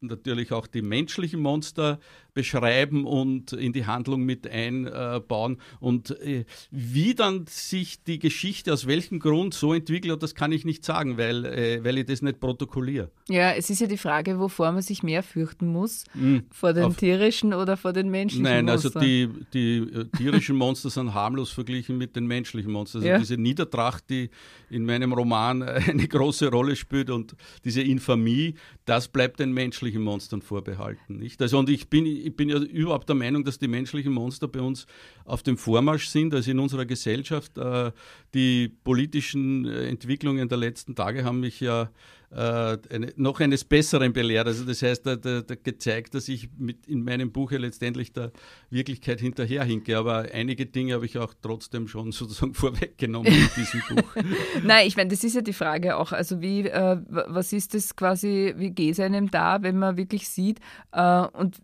natürlich 0.00 0.52
auch 0.52 0.66
die 0.66 0.82
menschlichen 0.82 1.40
Monster 1.40 1.98
beschreiben 2.34 3.06
und 3.06 3.52
in 3.52 3.72
die 3.72 3.86
Handlung 3.86 4.22
mit 4.22 4.46
einbauen. 4.46 5.58
Und 5.80 6.10
äh, 6.20 6.44
wie 6.70 7.14
dann 7.14 7.46
sich 7.46 8.02
die 8.02 8.18
Geschichte 8.18 8.72
aus 8.72 8.86
welchem 8.86 9.20
Grund 9.20 9.54
so 9.54 9.72
entwickelt 9.72 10.22
das 10.22 10.34
kann 10.34 10.52
ich 10.52 10.64
nicht 10.64 10.84
sagen, 10.84 11.16
weil, 11.18 11.44
äh, 11.44 11.84
weil 11.84 11.98
ich 11.98 12.06
das 12.06 12.22
nicht 12.22 12.40
protokolliere. 12.40 13.10
Ja, 13.28 13.52
es 13.52 13.70
ist 13.70 13.80
ja 13.80 13.86
die 13.86 13.96
Frage, 13.96 14.38
wovor 14.38 14.72
man 14.72 14.82
sich 14.82 15.02
mehr 15.02 15.22
fürchten 15.22 15.66
muss, 15.66 16.04
mhm. 16.14 16.44
vor 16.50 16.72
den 16.72 16.84
Auf, 16.84 16.96
tierischen 16.96 17.54
oder 17.54 17.76
vor 17.76 17.92
den 17.92 18.10
menschlichen 18.10 18.44
Nein, 18.44 18.66
Monstern. 18.66 18.92
also 18.94 19.00
die, 19.00 19.28
die 19.52 19.76
äh, 19.78 20.04
tierischen 20.16 20.56
Monster 20.56 20.90
sind 20.90 21.14
harmlos 21.14 21.50
verglichen 21.50 21.96
mit 21.96 22.16
den 22.16 22.26
menschlichen 22.26 22.72
Monstern. 22.72 23.00
Also 23.00 23.08
ja. 23.08 23.18
diese 23.18 23.36
Niedertracht, 23.36 24.10
die 24.10 24.30
in 24.70 24.84
meinem 24.84 25.12
Roman 25.12 25.62
eine 25.62 26.08
große 26.08 26.50
Rolle 26.50 26.76
spielt 26.76 27.10
und 27.10 27.34
diese 27.64 27.82
Infamie, 27.82 28.54
das 28.84 29.08
bleibt 29.08 29.40
den 29.40 29.52
menschlichen 29.52 30.02
Monstern 30.02 30.42
vorbehalten. 30.42 31.18
Nicht? 31.18 31.40
Also, 31.40 31.58
und 31.58 31.68
ich 31.70 31.88
bin, 31.88 32.06
ich 32.24 32.36
bin 32.36 32.48
ja 32.48 32.58
überhaupt 32.58 33.08
der 33.08 33.16
Meinung, 33.16 33.44
dass 33.44 33.58
die 33.58 33.68
menschlichen 33.68 34.12
Monster 34.12 34.48
bei 34.48 34.60
uns 34.60 34.86
auf 35.24 35.42
dem 35.42 35.56
Vormarsch 35.56 36.08
sind, 36.08 36.34
also 36.34 36.50
in 36.50 36.58
unserer 36.58 36.86
Gesellschaft. 36.86 37.56
Äh, 37.58 37.92
die 38.34 38.68
politischen 38.68 39.66
äh, 39.66 39.86
Entwicklungen 39.88 40.48
der 40.48 40.58
letzten 40.58 40.94
Tage 40.94 41.24
haben 41.24 41.40
mich 41.40 41.60
ja 41.60 41.90
äh, 42.34 42.78
eine, 42.90 43.12
noch 43.16 43.40
eines 43.40 43.64
Besseren 43.64 44.12
belehrt. 44.12 44.46
Also 44.46 44.64
das 44.64 44.82
heißt, 44.82 45.06
da, 45.06 45.16
da, 45.16 45.42
da 45.42 45.54
gezeigt, 45.54 46.14
dass 46.14 46.28
ich 46.28 46.48
mit 46.58 46.86
in 46.86 47.04
meinem 47.04 47.30
Buch 47.30 47.52
ja 47.52 47.58
letztendlich 47.58 48.12
der 48.12 48.32
Wirklichkeit 48.70 49.20
hinterherhinke. 49.20 49.96
Aber 49.96 50.26
einige 50.32 50.66
Dinge 50.66 50.94
habe 50.94 51.06
ich 51.06 51.18
auch 51.18 51.32
trotzdem 51.40 51.86
schon 51.86 52.12
sozusagen 52.12 52.54
vorweggenommen 52.54 53.32
in 53.32 53.48
diesem 53.56 53.82
Buch. 53.88 54.16
Nein, 54.64 54.86
ich 54.86 54.96
meine, 54.96 55.10
das 55.10 55.22
ist 55.22 55.36
ja 55.36 55.42
die 55.42 55.52
Frage 55.52 55.96
auch. 55.96 56.12
Also 56.12 56.40
wie, 56.40 56.66
äh, 56.66 56.98
was 57.08 57.52
ist 57.52 57.74
das 57.74 57.94
quasi, 57.94 58.54
wie 58.56 58.70
geht 58.70 58.92
es 58.92 59.00
einem 59.00 59.30
da, 59.30 59.62
wenn 59.62 59.78
man 59.78 59.96
wirklich 59.96 60.28
sieht 60.28 60.58
äh, 60.92 61.26
und 61.26 61.62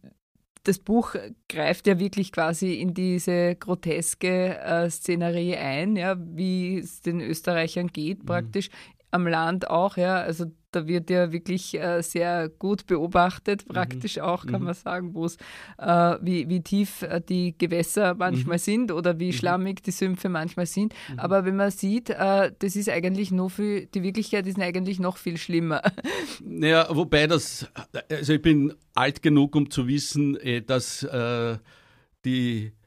das 0.65 0.79
Buch 0.79 1.15
greift 1.49 1.87
ja 1.87 1.99
wirklich 1.99 2.33
quasi 2.33 2.75
in 2.75 2.95
diese 2.95 3.55
groteske 3.57 4.59
äh, 4.59 4.91
Szenerie 4.91 5.57
ein, 5.57 5.97
ja, 5.97 6.17
wie 6.19 6.79
es 6.79 7.01
den 7.01 7.21
Österreichern 7.21 7.89
geht, 7.89 8.23
mhm. 8.23 8.27
praktisch 8.27 8.71
am 9.11 9.27
Land 9.27 9.69
auch, 9.71 9.97
ja. 9.97 10.17
Also 10.17 10.47
da 10.73 10.87
wird 10.87 11.11
ja 11.11 11.33
wirklich 11.33 11.79
äh, 11.79 12.03
sehr 12.03 12.49
gut 12.49 12.87
beobachtet, 12.87 13.67
mhm. 13.67 13.73
praktisch 13.73 14.17
mhm. 14.17 14.23
auch, 14.23 14.47
kann 14.47 14.61
mhm. 14.61 14.67
man 14.67 14.75
sagen, 14.75 15.15
wo 15.15 15.25
es, 15.25 15.37
äh, 15.79 16.17
wie, 16.21 16.49
wie 16.49 16.61
tief 16.61 17.03
äh, 17.03 17.21
die 17.21 17.57
Gewässer 17.57 18.15
manchmal 18.15 18.57
mhm. 18.57 18.61
sind 18.61 18.93
oder 18.93 19.19
wie 19.19 19.29
mhm. 19.29 19.33
schlammig 19.33 19.83
die 19.83 19.91
Sümpfe 19.91 20.29
manchmal 20.29 20.67
sind. 20.67 20.95
Mhm. 21.11 21.19
Aber 21.19 21.45
wenn 21.45 21.57
man 21.57 21.71
sieht, 21.71 22.11
äh, 22.11 22.53
das 22.59 22.77
ist 22.77 22.89
eigentlich 22.89 23.31
nur 23.31 23.51
für 23.51 23.87
die 23.87 24.03
Wirklichkeit 24.03 24.47
ist 24.47 24.59
eigentlich 24.59 25.01
noch 25.01 25.17
viel 25.17 25.37
schlimmer. 25.37 25.83
Naja, 26.43 26.87
wobei 26.91 27.27
das, 27.27 27.69
also 28.11 28.33
ich 28.33 28.43
bin 28.43 28.75
alt 28.95 29.23
genug, 29.23 29.55
um 29.57 29.71
zu 29.71 29.87
wissen, 29.87 30.37
eh, 30.41 30.61
dass 30.61 31.03
äh, 31.03 31.59
die 32.25 32.67
äh, 32.67 32.80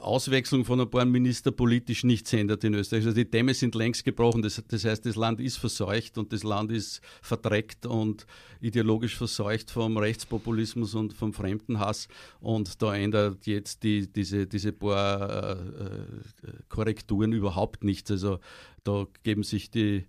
Auswechslung 0.00 0.64
von 0.64 0.80
ein 0.80 0.90
paar 0.90 1.04
Minister 1.04 1.52
politisch 1.52 2.02
nichts 2.04 2.32
ändert 2.32 2.64
in 2.64 2.74
Österreich. 2.74 3.06
Also 3.06 3.14
die 3.14 3.30
Dämme 3.30 3.54
sind 3.54 3.74
längst 3.74 4.04
gebrochen. 4.04 4.42
Das, 4.42 4.62
das, 4.66 4.84
heißt, 4.84 5.06
das 5.06 5.16
Land 5.16 5.40
ist 5.40 5.58
verseucht 5.58 6.18
und 6.18 6.32
das 6.32 6.42
Land 6.42 6.72
ist 6.72 7.00
verdreckt 7.22 7.86
und 7.86 8.26
ideologisch 8.60 9.16
verseucht 9.16 9.70
vom 9.70 9.96
Rechtspopulismus 9.96 10.94
und 10.94 11.12
vom 11.12 11.32
Fremdenhass. 11.32 12.08
Und 12.40 12.82
da 12.82 12.94
ändert 12.94 13.46
jetzt 13.46 13.82
die, 13.84 14.12
diese, 14.12 14.46
diese 14.46 14.72
paar 14.72 15.30
äh, 15.30 15.52
äh 15.52 16.52
Korrekturen 16.68 17.32
überhaupt 17.32 17.84
nichts. 17.84 18.10
Also 18.10 18.40
da 18.82 19.06
geben 19.22 19.44
sich 19.44 19.70
die 19.70 20.06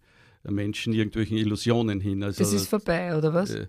Menschen 0.49 0.93
irgendwelchen 0.93 1.37
Illusionen 1.37 1.99
hin. 1.99 2.23
Also, 2.23 2.43
das 2.43 2.53
ist 2.53 2.67
vorbei, 2.67 3.15
oder 3.15 3.33
was? 3.33 3.51
Äh, 3.51 3.67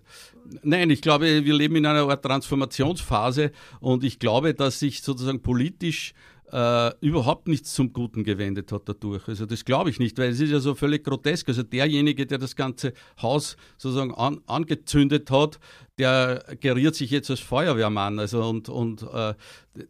nein, 0.63 0.89
ich 0.89 1.01
glaube, 1.01 1.45
wir 1.45 1.53
leben 1.53 1.75
in 1.75 1.85
einer 1.85 2.07
Art 2.07 2.23
Transformationsphase 2.23 3.51
und 3.79 4.03
ich 4.03 4.19
glaube, 4.19 4.53
dass 4.53 4.79
sich 4.79 5.01
sozusagen 5.01 5.41
politisch 5.41 6.13
äh, 6.53 6.91
überhaupt 7.01 7.47
nichts 7.47 7.73
zum 7.73 7.93
Guten 7.93 8.23
gewendet 8.23 8.71
hat 8.71 8.83
dadurch. 8.85 9.27
Also 9.27 9.47
das 9.47 9.65
glaube 9.65 9.89
ich 9.89 9.97
nicht, 9.97 10.17
weil 10.19 10.29
es 10.29 10.39
ist 10.39 10.51
ja 10.51 10.59
so 10.59 10.75
völlig 10.75 11.03
grotesk. 11.03 11.49
Also 11.49 11.63
derjenige, 11.63 12.27
der 12.27 12.37
das 12.37 12.55
ganze 12.55 12.93
Haus 13.21 13.57
sozusagen 13.77 14.13
an, 14.13 14.39
angezündet 14.45 15.31
hat, 15.31 15.59
der 15.99 16.43
geriert 16.59 16.95
sich 16.95 17.11
jetzt 17.11 17.29
als 17.29 17.39
Feuerwehrmann. 17.39 18.17
Also 18.17 18.43
und, 18.43 18.67
und 18.69 19.03
äh, 19.03 19.33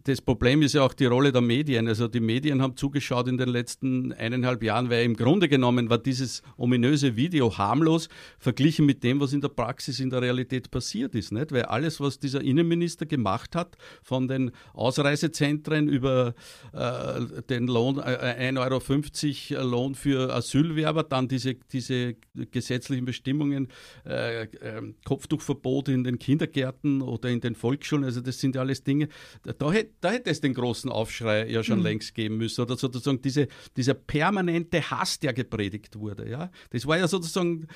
das 0.03 0.21
Problem 0.21 0.61
ist 0.61 0.73
ja 0.73 0.81
auch 0.81 0.93
die 0.93 1.05
Rolle 1.05 1.31
der 1.31 1.41
Medien. 1.41 1.87
Also 1.87 2.07
die 2.07 2.19
Medien 2.19 2.61
haben 2.61 2.75
zugeschaut 2.75 3.27
in 3.27 3.37
den 3.37 3.49
letzten 3.49 4.13
eineinhalb 4.13 4.63
Jahren, 4.63 4.89
weil 4.89 5.05
im 5.05 5.15
Grunde 5.15 5.47
genommen 5.47 5.89
war 5.89 5.97
dieses 5.97 6.41
ominöse 6.57 7.15
Video 7.15 7.57
harmlos 7.57 8.09
verglichen 8.37 8.85
mit 8.85 9.03
dem, 9.03 9.19
was 9.19 9.33
in 9.33 9.41
der 9.41 9.49
Praxis, 9.49 9.99
in 9.99 10.09
der 10.09 10.21
Realität 10.21 10.71
passiert 10.71 11.15
ist. 11.15 11.31
Nicht? 11.31 11.51
Weil 11.51 11.63
alles, 11.63 11.99
was 11.99 12.19
dieser 12.19 12.41
Innenminister 12.41 13.05
gemacht 13.05 13.55
hat, 13.55 13.77
von 14.01 14.27
den 14.27 14.51
Ausreisezentren 14.73 15.87
über 15.87 16.33
äh, 16.73 17.41
den 17.49 17.67
Lohn, 17.67 17.99
äh, 17.99 18.51
1,50 18.51 19.55
Euro 19.57 19.67
Lohn 19.67 19.95
für 19.95 20.33
Asylwerber, 20.33 21.03
dann 21.03 21.27
diese, 21.27 21.55
diese 21.55 22.15
gesetzlichen 22.51 23.05
Bestimmungen, 23.05 23.67
äh, 24.05 24.43
äh 24.43 24.93
Kopftuchverbot 25.05 25.89
in 25.93 26.03
den 26.03 26.19
Kindergärten 26.19 27.01
oder 27.01 27.29
in 27.29 27.41
den 27.41 27.55
Volksschulen, 27.55 28.03
also 28.03 28.21
das 28.21 28.39
sind 28.39 28.55
ja 28.55 28.61
alles 28.61 28.83
Dinge, 28.83 29.07
da, 29.43 29.71
hätte, 29.71 29.91
da 30.01 30.11
hätte 30.11 30.29
es 30.29 30.41
den 30.41 30.53
großen 30.53 30.91
Aufschrei 30.91 31.49
ja 31.49 31.63
schon 31.63 31.79
mhm. 31.79 31.85
längst 31.85 32.15
geben 32.15 32.37
müssen. 32.37 32.61
Oder 32.61 32.75
sozusagen 32.75 33.21
diese, 33.21 33.47
dieser 33.77 33.93
permanente 33.93 34.89
Hass, 34.89 35.19
der 35.19 35.33
gepredigt 35.33 35.97
wurde. 35.97 36.29
Ja? 36.29 36.51
Das 36.71 36.85
war 36.85 36.97
ja 36.97 37.07
sozusagen 37.07 37.67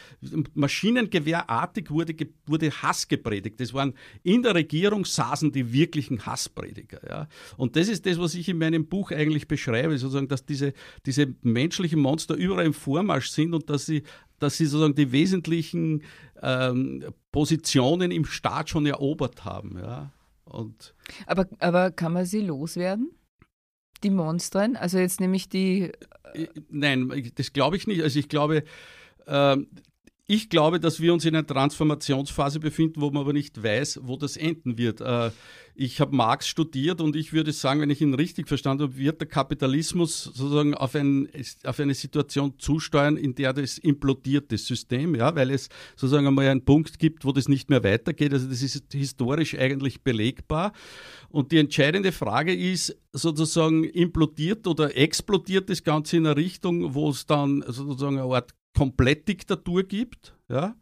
maschinengewehrartig 0.54 1.90
wurde, 1.90 2.16
wurde 2.46 2.72
Hass 2.72 3.08
gepredigt. 3.08 3.60
Das 3.60 3.74
waren 3.74 3.94
in 4.24 4.44
der 4.44 4.56
Regierung 4.56 5.06
saßen 5.06 5.52
die 5.52 5.72
wirklichen 5.72 6.26
Hassprediger. 6.26 7.00
Ja? 7.08 7.28
Und 7.58 7.76
das 7.76 7.88
ist 7.88 8.06
das, 8.06 8.20
was 8.20 8.36
ich 8.36 8.50
in 8.50 8.58
meinem 8.58 8.88
Buch 8.88 9.12
eigentlich 9.12 9.48
beschreibe, 9.48 9.98
sozusagen, 9.98 10.28
dass 10.28 10.46
diese, 10.46 10.74
diese 11.06 11.34
menschlichen 11.42 12.00
Monster 12.00 12.36
überall 12.36 12.66
im 12.66 12.74
Vormarsch 12.74 13.30
sind 13.30 13.54
und 13.54 13.70
dass 13.70 13.86
sie 13.86 14.04
dass 14.40 14.58
sie 14.58 14.66
sozusagen 14.66 14.96
die 14.96 15.12
wesentlichen 15.12 16.04
ähm, 16.42 17.04
Positionen 17.32 18.12
im 18.12 18.26
Staat 18.26 18.70
schon 18.70 18.86
erobert 18.86 19.46
haben. 19.46 19.78
Ja. 19.78 20.12
Und 20.46 20.94
aber, 21.26 21.48
aber 21.60 21.92
kann 21.92 22.14
man 22.14 22.26
sie 22.26 22.42
loswerden? 22.42 23.12
Die 24.04 24.10
Monstern? 24.10 24.76
Also 24.76 25.00
jetzt 25.00 25.20
nämlich 25.20 25.50
die. 25.50 25.92
Äh, 26.34 26.48
nein, 26.70 27.32
das 27.36 27.54
glaube 27.54 27.78
ich 27.78 27.88
nicht. 27.88 28.02
Also 28.04 28.20
ich 28.20 28.30
glaube, 28.30 28.64
äh, 29.26 29.58
ich 30.30 30.50
glaube, 30.50 30.82
dass 30.82 31.00
wir 31.00 31.14
uns 31.14 31.24
in 31.24 31.36
einer 31.36 31.48
Transformationsphase 31.48 32.60
befinden, 32.60 33.00
wo 33.00 33.10
man 33.10 33.22
aber 33.22 33.32
nicht 33.32 33.64
weiß, 33.64 34.02
wo 34.04 34.18
das 34.18 34.36
enden 34.36 34.78
wird. 34.78 35.00
Äh, 35.00 35.32
ich 35.74 36.02
habe 36.02 36.14
Marx 36.14 36.48
studiert 36.50 37.00
und 37.00 37.16
ich 37.16 37.32
würde 37.32 37.54
sagen, 37.54 37.80
wenn 37.80 37.90
ich 37.90 38.02
ihn 38.02 38.14
richtig 38.14 38.50
verstanden 38.50 38.84
habe, 38.84 38.98
wird 38.98 39.22
der 39.22 39.28
Kapitalismus 39.28 40.24
sozusagen 40.24 40.74
auf, 40.74 40.96
ein, 40.96 41.30
auf 41.64 41.80
eine 41.80 41.94
Situation 41.94 42.56
zusteuern, 42.58 43.16
in 43.16 43.36
der 43.36 43.54
das 43.54 43.78
implodiert, 43.78 44.52
das 44.52 44.66
System, 44.66 45.16
ja, 45.16 45.34
weil 45.36 45.52
es 45.52 45.70
sozusagen 45.96 46.28
einmal 46.28 46.48
einen 46.48 46.66
Punkt 46.66 47.00
gibt, 47.00 47.24
wo 47.24 47.32
das 47.32 47.48
nicht 47.48 47.70
mehr 47.70 47.84
weitergeht. 47.84 48.34
Also 48.34 48.50
das 48.50 48.62
ist 48.62 48.92
historisch 48.92 49.58
eigentlich 49.58 50.02
belegbar. 50.02 50.74
Und 51.30 51.54
die 51.54 51.58
entscheidende 51.60 52.12
Frage 52.12 52.54
ist 52.54 52.98
sozusagen 53.14 53.86
implodiert 53.86 54.68
oder 54.68 54.98
explodiert 54.98 55.70
das 55.70 55.84
Ganze 55.84 56.18
in 56.18 56.26
eine 56.26 56.36
Richtung, 56.36 56.96
wo 56.96 57.12
es 57.12 57.26
dann 57.26 57.64
sozusagen 57.68 58.18
eine 58.18 58.34
Art 58.34 58.57
Komplettdiktatur 58.78 59.84
gibt, 59.84 60.36
ja, 60.50 60.76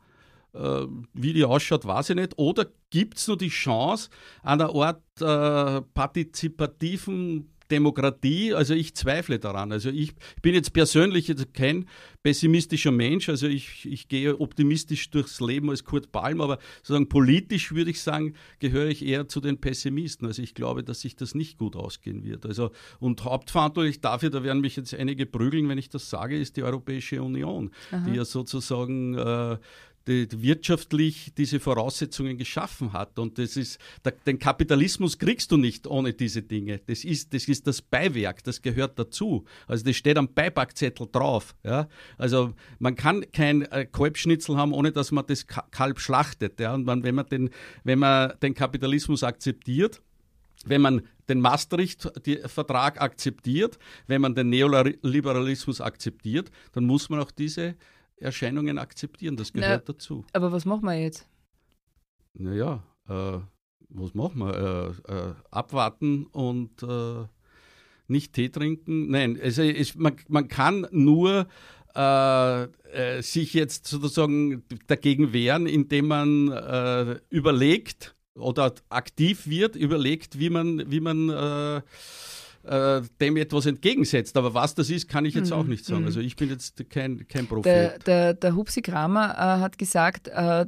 äh, 0.53 0.85
wie 1.13 1.31
die 1.31 1.45
ausschaut, 1.45 1.85
weiß 1.85 2.09
ich 2.09 2.15
nicht. 2.17 2.37
Oder 2.37 2.65
gibt 2.89 3.17
es 3.17 3.27
nur 3.27 3.37
die 3.37 3.47
Chance 3.47 4.09
einer 4.43 4.75
Art 4.75 5.01
äh, 5.21 5.81
partizipativen 5.93 7.54
Demokratie, 7.71 8.53
also 8.53 8.73
ich 8.73 8.95
zweifle 8.95 9.39
daran. 9.39 9.71
Also 9.71 9.89
ich 9.89 10.13
bin 10.41 10.53
jetzt 10.53 10.73
persönlich 10.73 11.27
jetzt 11.27 11.53
kein 11.53 11.87
pessimistischer 12.23 12.91
Mensch, 12.91 13.29
also 13.29 13.47
ich, 13.47 13.85
ich 13.85 14.07
gehe 14.07 14.39
optimistisch 14.39 15.09
durchs 15.09 15.39
Leben 15.39 15.69
als 15.69 15.83
Kurt 15.83 16.11
Palm, 16.11 16.41
aber 16.41 16.59
sozusagen 16.77 17.09
politisch 17.09 17.73
würde 17.73 17.91
ich 17.91 18.01
sagen, 18.01 18.33
gehöre 18.59 18.87
ich 18.87 19.05
eher 19.05 19.27
zu 19.27 19.41
den 19.41 19.59
Pessimisten. 19.59 20.27
Also 20.27 20.41
ich 20.41 20.53
glaube, 20.53 20.83
dass 20.83 21.01
sich 21.01 21.15
das 21.15 21.35
nicht 21.35 21.57
gut 21.57 21.75
ausgehen 21.75 22.23
wird. 22.23 22.45
Also 22.45 22.71
und 22.99 23.23
hauptverantwortlich 23.23 24.01
dafür, 24.01 24.29
da 24.29 24.43
werden 24.43 24.61
mich 24.61 24.75
jetzt 24.75 24.93
einige 24.93 25.25
prügeln, 25.25 25.69
wenn 25.69 25.77
ich 25.77 25.89
das 25.89 26.09
sage, 26.09 26.37
ist 26.37 26.57
die 26.57 26.63
Europäische 26.63 27.21
Union, 27.21 27.71
Aha. 27.91 28.05
die 28.07 28.15
ja 28.15 28.25
sozusagen 28.25 29.15
äh, 29.15 29.57
die, 30.07 30.27
wirtschaftlich 30.41 31.33
diese 31.37 31.59
Voraussetzungen 31.59 32.37
geschaffen 32.37 32.93
hat. 32.93 33.17
Und 33.17 33.37
das 33.37 33.57
ist, 33.57 33.79
den 34.25 34.39
Kapitalismus 34.39 35.17
kriegst 35.17 35.51
du 35.51 35.57
nicht 35.57 35.87
ohne 35.87 36.13
diese 36.13 36.41
Dinge. 36.41 36.79
Das 36.85 37.03
ist, 37.03 37.33
das 37.33 37.47
ist 37.47 37.67
das 37.67 37.81
Beiwerk, 37.81 38.43
das 38.43 38.61
gehört 38.61 38.99
dazu. 38.99 39.45
Also 39.67 39.83
das 39.83 39.95
steht 39.95 40.17
am 40.17 40.33
Beipackzettel 40.33 41.07
drauf. 41.11 41.55
Ja? 41.63 41.87
Also 42.17 42.53
man 42.79 42.95
kann 42.95 43.25
kein 43.31 43.63
äh, 43.63 43.85
Kalbschnitzel 43.85 44.57
haben, 44.57 44.73
ohne 44.73 44.91
dass 44.91 45.11
man 45.11 45.25
das 45.25 45.45
Kalb 45.47 45.99
schlachtet. 45.99 46.59
Ja? 46.59 46.73
Und 46.73 46.85
man, 46.85 47.03
wenn, 47.03 47.15
man 47.15 47.27
den, 47.27 47.49
wenn 47.83 47.99
man 47.99 48.33
den 48.41 48.53
Kapitalismus 48.53 49.23
akzeptiert, 49.23 50.01
wenn 50.65 50.81
man 50.81 51.01
den 51.29 51.41
Maastricht-Vertrag 51.41 53.01
akzeptiert, 53.01 53.79
wenn 54.07 54.21
man 54.21 54.35
den 54.35 54.49
Neoliberalismus 54.49 55.81
akzeptiert, 55.81 56.51
dann 56.73 56.85
muss 56.85 57.09
man 57.09 57.19
auch 57.19 57.31
diese 57.31 57.75
Erscheinungen 58.17 58.77
akzeptieren. 58.77 59.35
Das 59.35 59.53
gehört 59.53 59.83
Na, 59.87 59.93
dazu. 59.93 60.25
Aber 60.33 60.51
was 60.51 60.65
machen 60.65 60.85
wir 60.85 60.99
jetzt? 60.99 61.27
naja, 62.37 62.83
äh, 63.07 63.39
was 63.89 64.13
machen 64.13 64.39
wir? 64.39 64.95
Äh, 65.07 65.13
äh, 65.13 65.33
abwarten 65.51 66.25
und 66.27 66.83
äh, 66.83 67.25
nicht 68.07 68.33
Tee 68.33 68.49
trinken. 68.49 69.09
Nein, 69.09 69.39
also 69.41 69.63
es, 69.63 69.95
man, 69.95 70.15
man 70.27 70.47
kann 70.47 70.87
nur 70.91 71.47
äh, 71.95 72.63
äh, 72.63 73.21
sich 73.21 73.53
jetzt 73.53 73.87
sozusagen 73.87 74.63
dagegen 74.87 75.33
wehren, 75.33 75.65
indem 75.65 76.07
man 76.07 76.51
äh, 76.51 77.19
überlegt 77.29 78.15
oder 78.35 78.73
aktiv 78.89 79.47
wird, 79.47 79.75
überlegt, 79.75 80.39
wie 80.39 80.49
man, 80.49 80.91
wie 80.91 80.99
man 80.99 81.29
äh, 82.67 82.97
äh, 82.97 83.01
dem 83.21 83.37
etwas 83.37 83.65
entgegensetzt. 83.65 84.37
Aber 84.37 84.53
was 84.53 84.75
das 84.75 84.89
ist, 84.89 85.07
kann 85.07 85.25
ich 85.25 85.33
jetzt 85.33 85.51
mhm. 85.51 85.57
auch 85.57 85.63
nicht 85.65 85.85
sagen. 85.85 86.01
Mhm. 86.01 86.07
Also 86.07 86.19
ich 86.19 86.35
bin 86.35 86.49
jetzt 86.49 86.89
kein, 86.89 87.27
kein 87.27 87.47
Prophet. 87.47 87.65
Der, 87.65 87.99
der, 87.99 88.33
der 88.33 88.55
Hupsi 88.55 88.81
Kramer 88.81 89.31
äh, 89.31 89.61
hat 89.61 89.77
gesagt, 89.77 90.27
äh, 90.29 90.65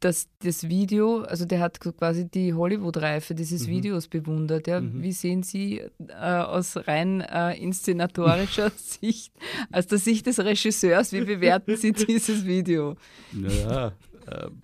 dass 0.00 0.28
das 0.40 0.68
Video, 0.68 1.22
also 1.22 1.46
der 1.46 1.60
hat 1.60 1.80
quasi 1.80 2.28
die 2.28 2.52
Hollywood-Reife 2.52 3.34
dieses 3.34 3.66
mhm. 3.66 3.72
Videos 3.72 4.08
bewundert. 4.08 4.66
Ja. 4.66 4.80
Mhm. 4.80 5.02
Wie 5.02 5.12
sehen 5.12 5.42
Sie 5.42 5.78
äh, 5.78 6.12
aus 6.12 6.76
rein 6.86 7.22
äh, 7.22 7.56
inszenatorischer 7.56 8.70
Sicht, 8.76 9.32
aus 9.72 9.86
der 9.86 9.98
Sicht 9.98 10.26
des 10.26 10.38
Regisseurs, 10.40 11.12
wie 11.12 11.22
bewerten 11.22 11.76
Sie 11.76 11.92
dieses 11.92 12.44
Video? 12.44 12.96
Naja, 13.32 13.92
ähm, 14.30 14.60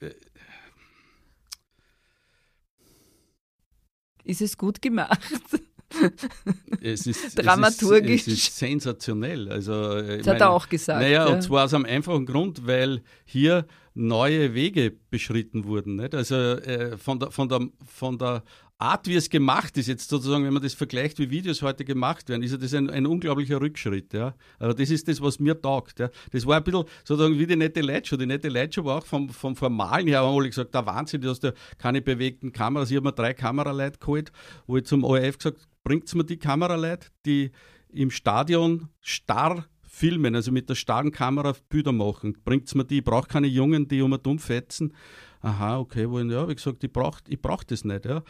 äh, 0.00 0.10
ist 4.24 4.40
es 4.40 4.58
gut 4.58 4.82
gemacht? 4.82 5.20
Es 6.80 7.06
ist, 7.06 7.38
Dramaturgisch. 7.38 8.22
Es 8.22 8.26
ist, 8.26 8.38
es 8.38 8.48
ist 8.48 8.58
sensationell. 8.58 9.48
Also, 9.50 9.72
das 9.72 10.18
hat 10.18 10.26
meine, 10.26 10.38
er 10.40 10.50
auch 10.50 10.68
gesagt. 10.68 11.00
Naja, 11.00 11.26
ja. 11.26 11.34
und 11.34 11.42
zwar 11.42 11.64
aus 11.64 11.74
einem 11.74 11.84
einfachen 11.84 12.26
Grund, 12.26 12.66
weil 12.66 13.02
hier 13.24 13.66
neue 13.96 14.54
Wege 14.54 14.92
beschritten 15.10 15.64
wurden. 15.64 15.96
Nicht? 15.96 16.14
Also 16.14 16.34
äh, 16.34 16.96
von, 16.98 17.18
der, 17.18 17.30
von, 17.30 17.48
der, 17.48 17.60
von 17.86 18.18
der 18.18 18.42
Art, 18.78 19.08
wie 19.08 19.14
es 19.14 19.30
gemacht 19.30 19.78
ist, 19.78 19.86
jetzt 19.86 20.10
sozusagen, 20.10 20.44
wenn 20.44 20.52
man 20.52 20.62
das 20.62 20.74
vergleicht, 20.74 21.18
wie 21.18 21.30
Videos 21.30 21.62
heute 21.62 21.82
gemacht 21.82 22.28
werden, 22.28 22.42
ist 22.42 22.50
ja 22.50 22.58
das 22.58 22.74
ein, 22.74 22.90
ein 22.90 23.06
unglaublicher 23.06 23.58
Rückschritt. 23.58 24.12
Ja? 24.12 24.34
Aber 24.58 24.74
das 24.74 24.90
ist 24.90 25.08
das, 25.08 25.22
was 25.22 25.40
mir 25.40 25.60
taugt. 25.60 25.98
Ja? 25.98 26.10
Das 26.30 26.44
war 26.44 26.58
ein 26.58 26.64
bisschen 26.64 26.84
sozusagen 27.04 27.38
wie 27.38 27.46
die 27.46 27.56
nette 27.56 27.80
Lightshow. 27.80 28.18
Die 28.18 28.26
nette 28.26 28.48
Lightshow 28.48 28.84
war 28.84 28.98
auch 28.98 29.06
vom, 29.06 29.30
vom 29.30 29.56
Formalen 29.56 30.06
her, 30.08 30.20
haben 30.20 30.36
alle 30.36 30.48
gesagt, 30.48 30.74
der 30.74 30.84
Wahnsinn, 30.84 31.22
du 31.22 31.30
hast 31.30 31.42
ja 31.42 31.52
keine 31.78 32.02
bewegten 32.02 32.52
Kameras. 32.52 32.90
Ich 32.90 32.96
habe 32.96 33.06
mir 33.06 33.14
drei 33.14 33.32
Kameraleute 33.32 33.98
geholt, 33.98 34.30
wo 34.66 34.76
ich 34.76 34.84
zum 34.84 35.04
ORF 35.04 35.38
gesagt 35.38 35.66
bringt 35.86 36.12
mir 36.16 36.24
die 36.24 36.36
Kameraleute, 36.36 37.10
die 37.24 37.52
im 37.90 38.10
Stadion 38.10 38.88
starr 39.00 39.66
filmen, 39.84 40.34
also 40.34 40.50
mit 40.50 40.68
der 40.68 40.74
starren 40.74 41.12
Kamera 41.12 41.54
Bilder 41.68 41.92
machen. 41.92 42.36
Bringt 42.44 42.74
mir 42.74 42.84
die, 42.84 42.98
ich 42.98 43.04
brauche 43.04 43.28
keine 43.28 43.46
Jungen, 43.46 43.86
die 43.86 44.02
um 44.02 44.10
und 44.10 44.26
um 44.26 44.40
fetzen. 44.40 44.92
Aha, 45.42 45.78
okay, 45.78 46.10
wollen, 46.10 46.28
ja, 46.28 46.48
wie 46.48 46.56
gesagt, 46.56 46.82
ich 46.82 46.92
brauche 46.92 47.20
ich 47.28 47.40
brauch 47.40 47.62
das 47.62 47.84
nicht. 47.84 48.04
Ja. 48.04 48.24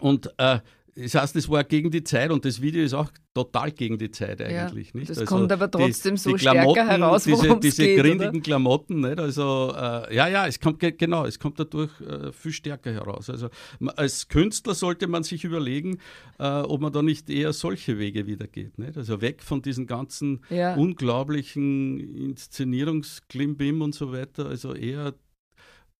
Und 0.00 0.34
äh, 0.36 0.58
das 0.96 1.14
heißt, 1.14 1.36
es 1.36 1.48
war 1.48 1.64
gegen 1.64 1.90
die 1.90 2.04
Zeit 2.04 2.30
und 2.30 2.44
das 2.44 2.60
Video 2.60 2.84
ist 2.84 2.94
auch 2.94 3.10
total 3.34 3.72
gegen 3.72 3.98
die 3.98 4.12
Zeit 4.12 4.40
eigentlich. 4.40 4.88
Ja, 4.88 4.98
nicht? 4.98 5.10
Das 5.10 5.18
also 5.18 5.34
kommt 5.34 5.50
aber 5.50 5.68
trotzdem 5.68 6.14
die, 6.14 6.20
so 6.20 6.32
die 6.32 6.38
stärker 6.38 6.86
heraus, 6.86 7.24
Diese, 7.24 7.58
diese 7.58 7.84
geht, 7.84 8.00
grindigen 8.00 8.36
oder? 8.36 8.40
Klamotten, 8.40 9.00
nicht? 9.00 9.18
also 9.18 9.74
äh, 9.76 10.14
ja, 10.14 10.28
ja, 10.28 10.46
es 10.46 10.60
kommt 10.60 10.78
genau, 10.80 11.24
es 11.24 11.40
kommt 11.40 11.58
dadurch 11.58 11.90
äh, 12.00 12.30
viel 12.32 12.52
stärker 12.52 12.92
heraus. 12.92 13.28
Also 13.28 13.48
als 13.96 14.28
Künstler 14.28 14.74
sollte 14.74 15.08
man 15.08 15.24
sich 15.24 15.42
überlegen, 15.42 15.98
äh, 16.38 16.44
ob 16.44 16.80
man 16.80 16.92
da 16.92 17.02
nicht 17.02 17.28
eher 17.28 17.52
solche 17.52 17.98
Wege 17.98 18.26
wieder 18.28 18.46
geht. 18.46 18.78
Nicht? 18.78 18.96
Also 18.96 19.20
weg 19.20 19.42
von 19.42 19.62
diesen 19.62 19.86
ganzen 19.88 20.42
ja. 20.48 20.74
unglaublichen 20.74 21.98
Inszenierungsklimbim 21.98 23.82
und 23.82 23.96
so 23.96 24.12
weiter, 24.12 24.46
also 24.46 24.74
eher 24.74 25.14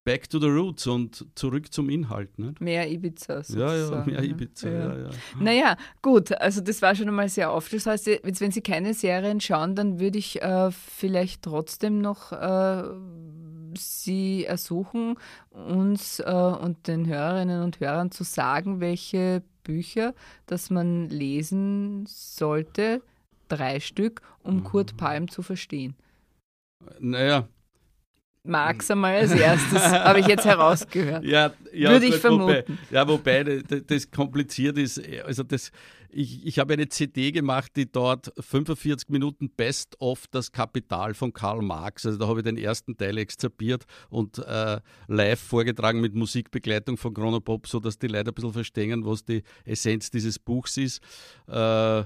Back 0.04 0.28
to 0.28 0.38
the 0.38 0.48
Roots 0.48 0.86
und 0.86 1.26
zurück 1.34 1.72
zum 1.72 1.88
Inhalt. 1.88 2.38
Nicht? 2.38 2.60
Mehr 2.60 2.90
Ibiza. 2.90 3.42
Ja, 3.48 3.74
ja, 3.74 4.04
mehr 4.04 4.22
Ibiza. 4.22 4.68
Ja. 4.68 4.78
Ja, 4.78 4.98
ja. 4.98 5.10
Naja, 5.40 5.76
gut, 6.02 6.32
also 6.32 6.60
das 6.60 6.82
war 6.82 6.94
schon 6.94 7.08
einmal 7.08 7.30
sehr 7.30 7.50
aufschlussreich. 7.50 8.04
Jetzt, 8.04 8.40
wenn 8.42 8.50
Sie 8.50 8.60
keine 8.60 8.92
Serien 8.92 9.40
schauen, 9.40 9.74
dann 9.74 10.00
würde 10.00 10.18
ich 10.18 10.42
äh, 10.42 10.70
vielleicht 10.70 11.42
trotzdem 11.42 12.02
noch 12.02 12.32
äh, 12.32 12.84
Sie 13.76 14.44
ersuchen, 14.44 15.16
uns 15.50 16.20
äh, 16.20 16.24
und 16.24 16.86
den 16.86 17.06
Hörerinnen 17.06 17.62
und 17.62 17.80
Hörern 17.80 18.10
zu 18.10 18.24
sagen, 18.24 18.80
welche 18.80 19.42
Bücher, 19.62 20.14
dass 20.46 20.68
man 20.68 21.08
lesen 21.08 22.04
sollte, 22.06 23.02
drei 23.48 23.80
Stück, 23.80 24.20
um 24.42 24.56
mhm. 24.56 24.64
Kurt 24.64 24.96
Palm 24.96 25.28
zu 25.28 25.42
verstehen. 25.42 25.96
Naja, 27.00 27.48
Marx 28.44 28.90
einmal 28.90 29.16
als 29.16 29.32
erstes, 29.32 29.82
habe 29.82 30.20
ich 30.20 30.26
jetzt 30.26 30.44
herausgehört. 30.44 31.24
Ja, 31.34 31.52
ja 31.72 31.90
Würde 31.90 32.06
ich 32.06 32.16
vermuten. 32.16 32.64
Wobei, 32.66 32.66
ja, 32.90 33.08
wobei 33.08 33.44
das, 33.86 34.10
kompliziert 34.10 34.76
ist. 34.76 35.00
Also 35.24 35.42
das, 35.42 35.70
ich, 36.10 36.46
ich 36.46 36.58
habe 36.58 36.74
eine 36.74 36.88
CD 36.88 37.32
gemacht, 37.32 37.72
die 37.76 37.90
dort 37.90 38.32
45 38.38 39.08
Minuten 39.08 39.48
Best 39.48 39.96
of 40.00 40.26
das 40.30 40.52
Kapital 40.52 41.14
von 41.14 41.32
Karl 41.32 41.62
Marx. 41.62 42.04
Also 42.04 42.18
da 42.18 42.28
habe 42.28 42.40
ich 42.40 42.44
den 42.44 42.58
ersten 42.58 42.96
Teil 42.96 43.16
exzerpiert 43.16 43.84
und 44.10 44.38
äh, 44.38 44.80
live 45.08 45.40
vorgetragen 45.40 46.00
mit 46.00 46.14
Musikbegleitung 46.14 46.98
von 46.98 47.14
Chronopop, 47.14 47.66
sodass 47.66 47.98
die 47.98 48.08
Leute 48.08 48.30
ein 48.30 48.34
bisschen 48.34 48.52
verstehen, 48.52 49.06
was 49.06 49.24
die 49.24 49.42
Essenz 49.64 50.10
dieses 50.10 50.38
Buchs 50.38 50.76
ist. 50.76 51.00
Äh, 51.48 52.04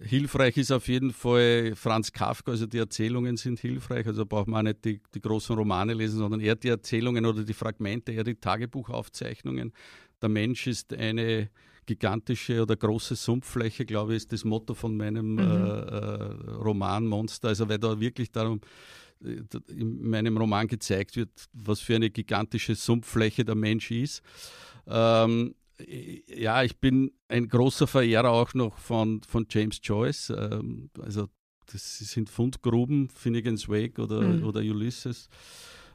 Hilfreich 0.00 0.56
ist 0.56 0.70
auf 0.70 0.86
jeden 0.86 1.12
Fall 1.12 1.72
Franz 1.74 2.12
Kafka, 2.12 2.52
also 2.52 2.66
die 2.66 2.78
Erzählungen 2.78 3.36
sind 3.36 3.58
hilfreich. 3.58 4.06
Also 4.06 4.24
braucht 4.24 4.46
man 4.46 4.60
auch 4.60 4.70
nicht 4.70 4.84
die, 4.84 5.00
die 5.14 5.20
großen 5.20 5.56
Romane 5.56 5.92
lesen, 5.92 6.18
sondern 6.18 6.40
eher 6.40 6.54
die 6.54 6.68
Erzählungen 6.68 7.26
oder 7.26 7.42
die 7.42 7.54
Fragmente, 7.54 8.12
eher 8.12 8.24
die 8.24 8.36
Tagebuchaufzeichnungen. 8.36 9.72
Der 10.22 10.28
Mensch 10.28 10.66
ist 10.66 10.92
eine 10.92 11.50
gigantische 11.86 12.62
oder 12.62 12.76
große 12.76 13.16
Sumpffläche, 13.16 13.84
glaube 13.86 14.12
ich, 14.12 14.18
ist 14.18 14.32
das 14.32 14.44
Motto 14.44 14.74
von 14.74 14.96
meinem 14.96 15.32
mhm. 15.32 15.38
äh, 15.38 15.42
äh, 15.42 16.50
Roman 16.62 17.06
Monster. 17.06 17.48
Also 17.48 17.68
weil 17.68 17.78
da 17.78 17.98
wirklich 17.98 18.30
darum 18.30 18.60
äh, 19.24 19.42
in 19.68 20.08
meinem 20.08 20.36
Roman 20.36 20.68
gezeigt 20.68 21.16
wird, 21.16 21.30
was 21.52 21.80
für 21.80 21.96
eine 21.96 22.10
gigantische 22.10 22.74
Sumpffläche 22.74 23.44
der 23.44 23.56
Mensch 23.56 23.90
ist. 23.90 24.22
Ähm, 24.86 25.54
ja, 25.86 26.62
ich 26.62 26.78
bin 26.78 27.12
ein 27.28 27.48
großer 27.48 27.86
Verehrer 27.86 28.30
auch 28.30 28.54
noch 28.54 28.78
von, 28.78 29.22
von 29.22 29.46
James 29.48 29.80
Joyce. 29.82 30.30
Ähm, 30.30 30.90
also 31.00 31.28
das 31.70 31.98
sind 31.98 32.30
Fundgruben, 32.30 33.08
Finnegan's 33.10 33.68
Wake 33.68 33.98
oder, 33.98 34.22
mhm. 34.22 34.44
oder 34.44 34.60
Ulysses. 34.60 35.28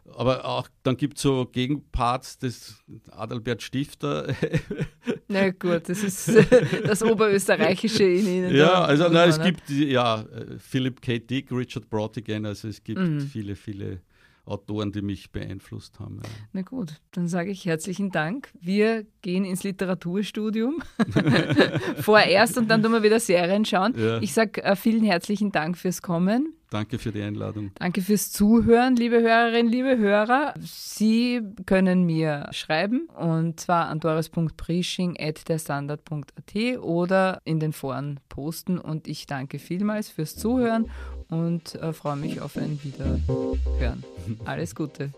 Aber 0.06 0.44
auch 0.44 0.68
dann 0.84 0.98
gibt 0.98 1.18
es 1.18 1.24
so 1.24 1.46
Gegenparts 1.46 2.38
des 2.38 2.84
Adalbert 3.12 3.62
Stifter. 3.62 4.36
Na 5.30 5.50
gut, 5.52 5.88
das 5.88 6.04
ist 6.04 6.30
das 6.86 7.02
Oberösterreichische 7.02 8.04
in 8.04 8.28
Ihnen. 8.28 8.56
Ja, 8.56 8.84
also 8.84 9.08
nein, 9.08 9.30
es 9.30 9.42
gibt 9.42 9.70
ja 9.70 10.22
äh, 10.22 10.60
Philip 10.60 11.02
K. 11.02 11.20
Dick, 11.20 11.52
Richard 11.52 11.90
Brautigan, 11.90 12.46
also 12.46 12.68
es 12.68 12.84
gibt 12.84 13.00
mhm. 13.00 13.22
viele, 13.22 13.56
viele 13.56 14.02
Autoren, 14.46 14.92
die 14.92 15.02
mich 15.02 15.32
beeinflusst 15.32 16.00
haben. 16.00 16.20
Ja. 16.22 16.30
Na 16.52 16.62
gut, 16.64 17.00
dann 17.12 17.28
sage 17.28 17.52
ich 17.52 17.66
herzlichen 17.66 18.12
Dank. 18.12 18.52
Wir 18.60 19.06
gehen 19.22 19.46
ins 19.46 19.64
Literaturstudium 19.64 20.84
vorerst 22.02 22.58
und 22.58 22.70
dann 22.70 22.84
tun 22.84 22.92
wir 22.92 23.04
wieder 23.04 23.22
Serien 23.22 23.64
schauen. 23.64 23.94
Ja. 23.98 24.22
Ich 24.22 24.34
sage 24.34 24.62
äh, 24.64 24.76
vielen 24.76 25.04
herzlichen 25.04 25.54
Dank 25.54 25.78
fürs 25.78 26.02
Kommen. 26.02 26.56
Danke 26.74 26.98
für 26.98 27.12
die 27.12 27.22
Einladung. 27.22 27.70
Danke 27.76 28.02
fürs 28.02 28.32
Zuhören, 28.32 28.96
liebe 28.96 29.22
Hörerinnen, 29.22 29.72
liebe 29.72 30.00
Hörer. 30.00 30.56
Sie 30.60 31.40
können 31.68 32.04
mir 32.04 32.50
schreiben 32.52 33.08
und 33.16 33.60
zwar 33.60 33.90
an 33.90 34.00
doris.preaching.derstandard.at 34.00 36.80
oder 36.80 37.40
in 37.46 37.60
den 37.60 37.74
Foren 37.74 38.20
posten 38.28 38.80
und 38.80 39.08
ich 39.08 39.28
danke 39.28 39.60
vielmals 39.60 40.10
fürs 40.10 40.36
Zuhören 40.36 40.90
und 41.34 41.76
äh, 41.76 41.94
freue 41.94 42.16
mich 42.16 42.42
auf 42.42 42.56
ein 42.58 42.80
Wiederhören. 42.84 44.04
Alles 44.46 44.76
Gute. 44.76 45.12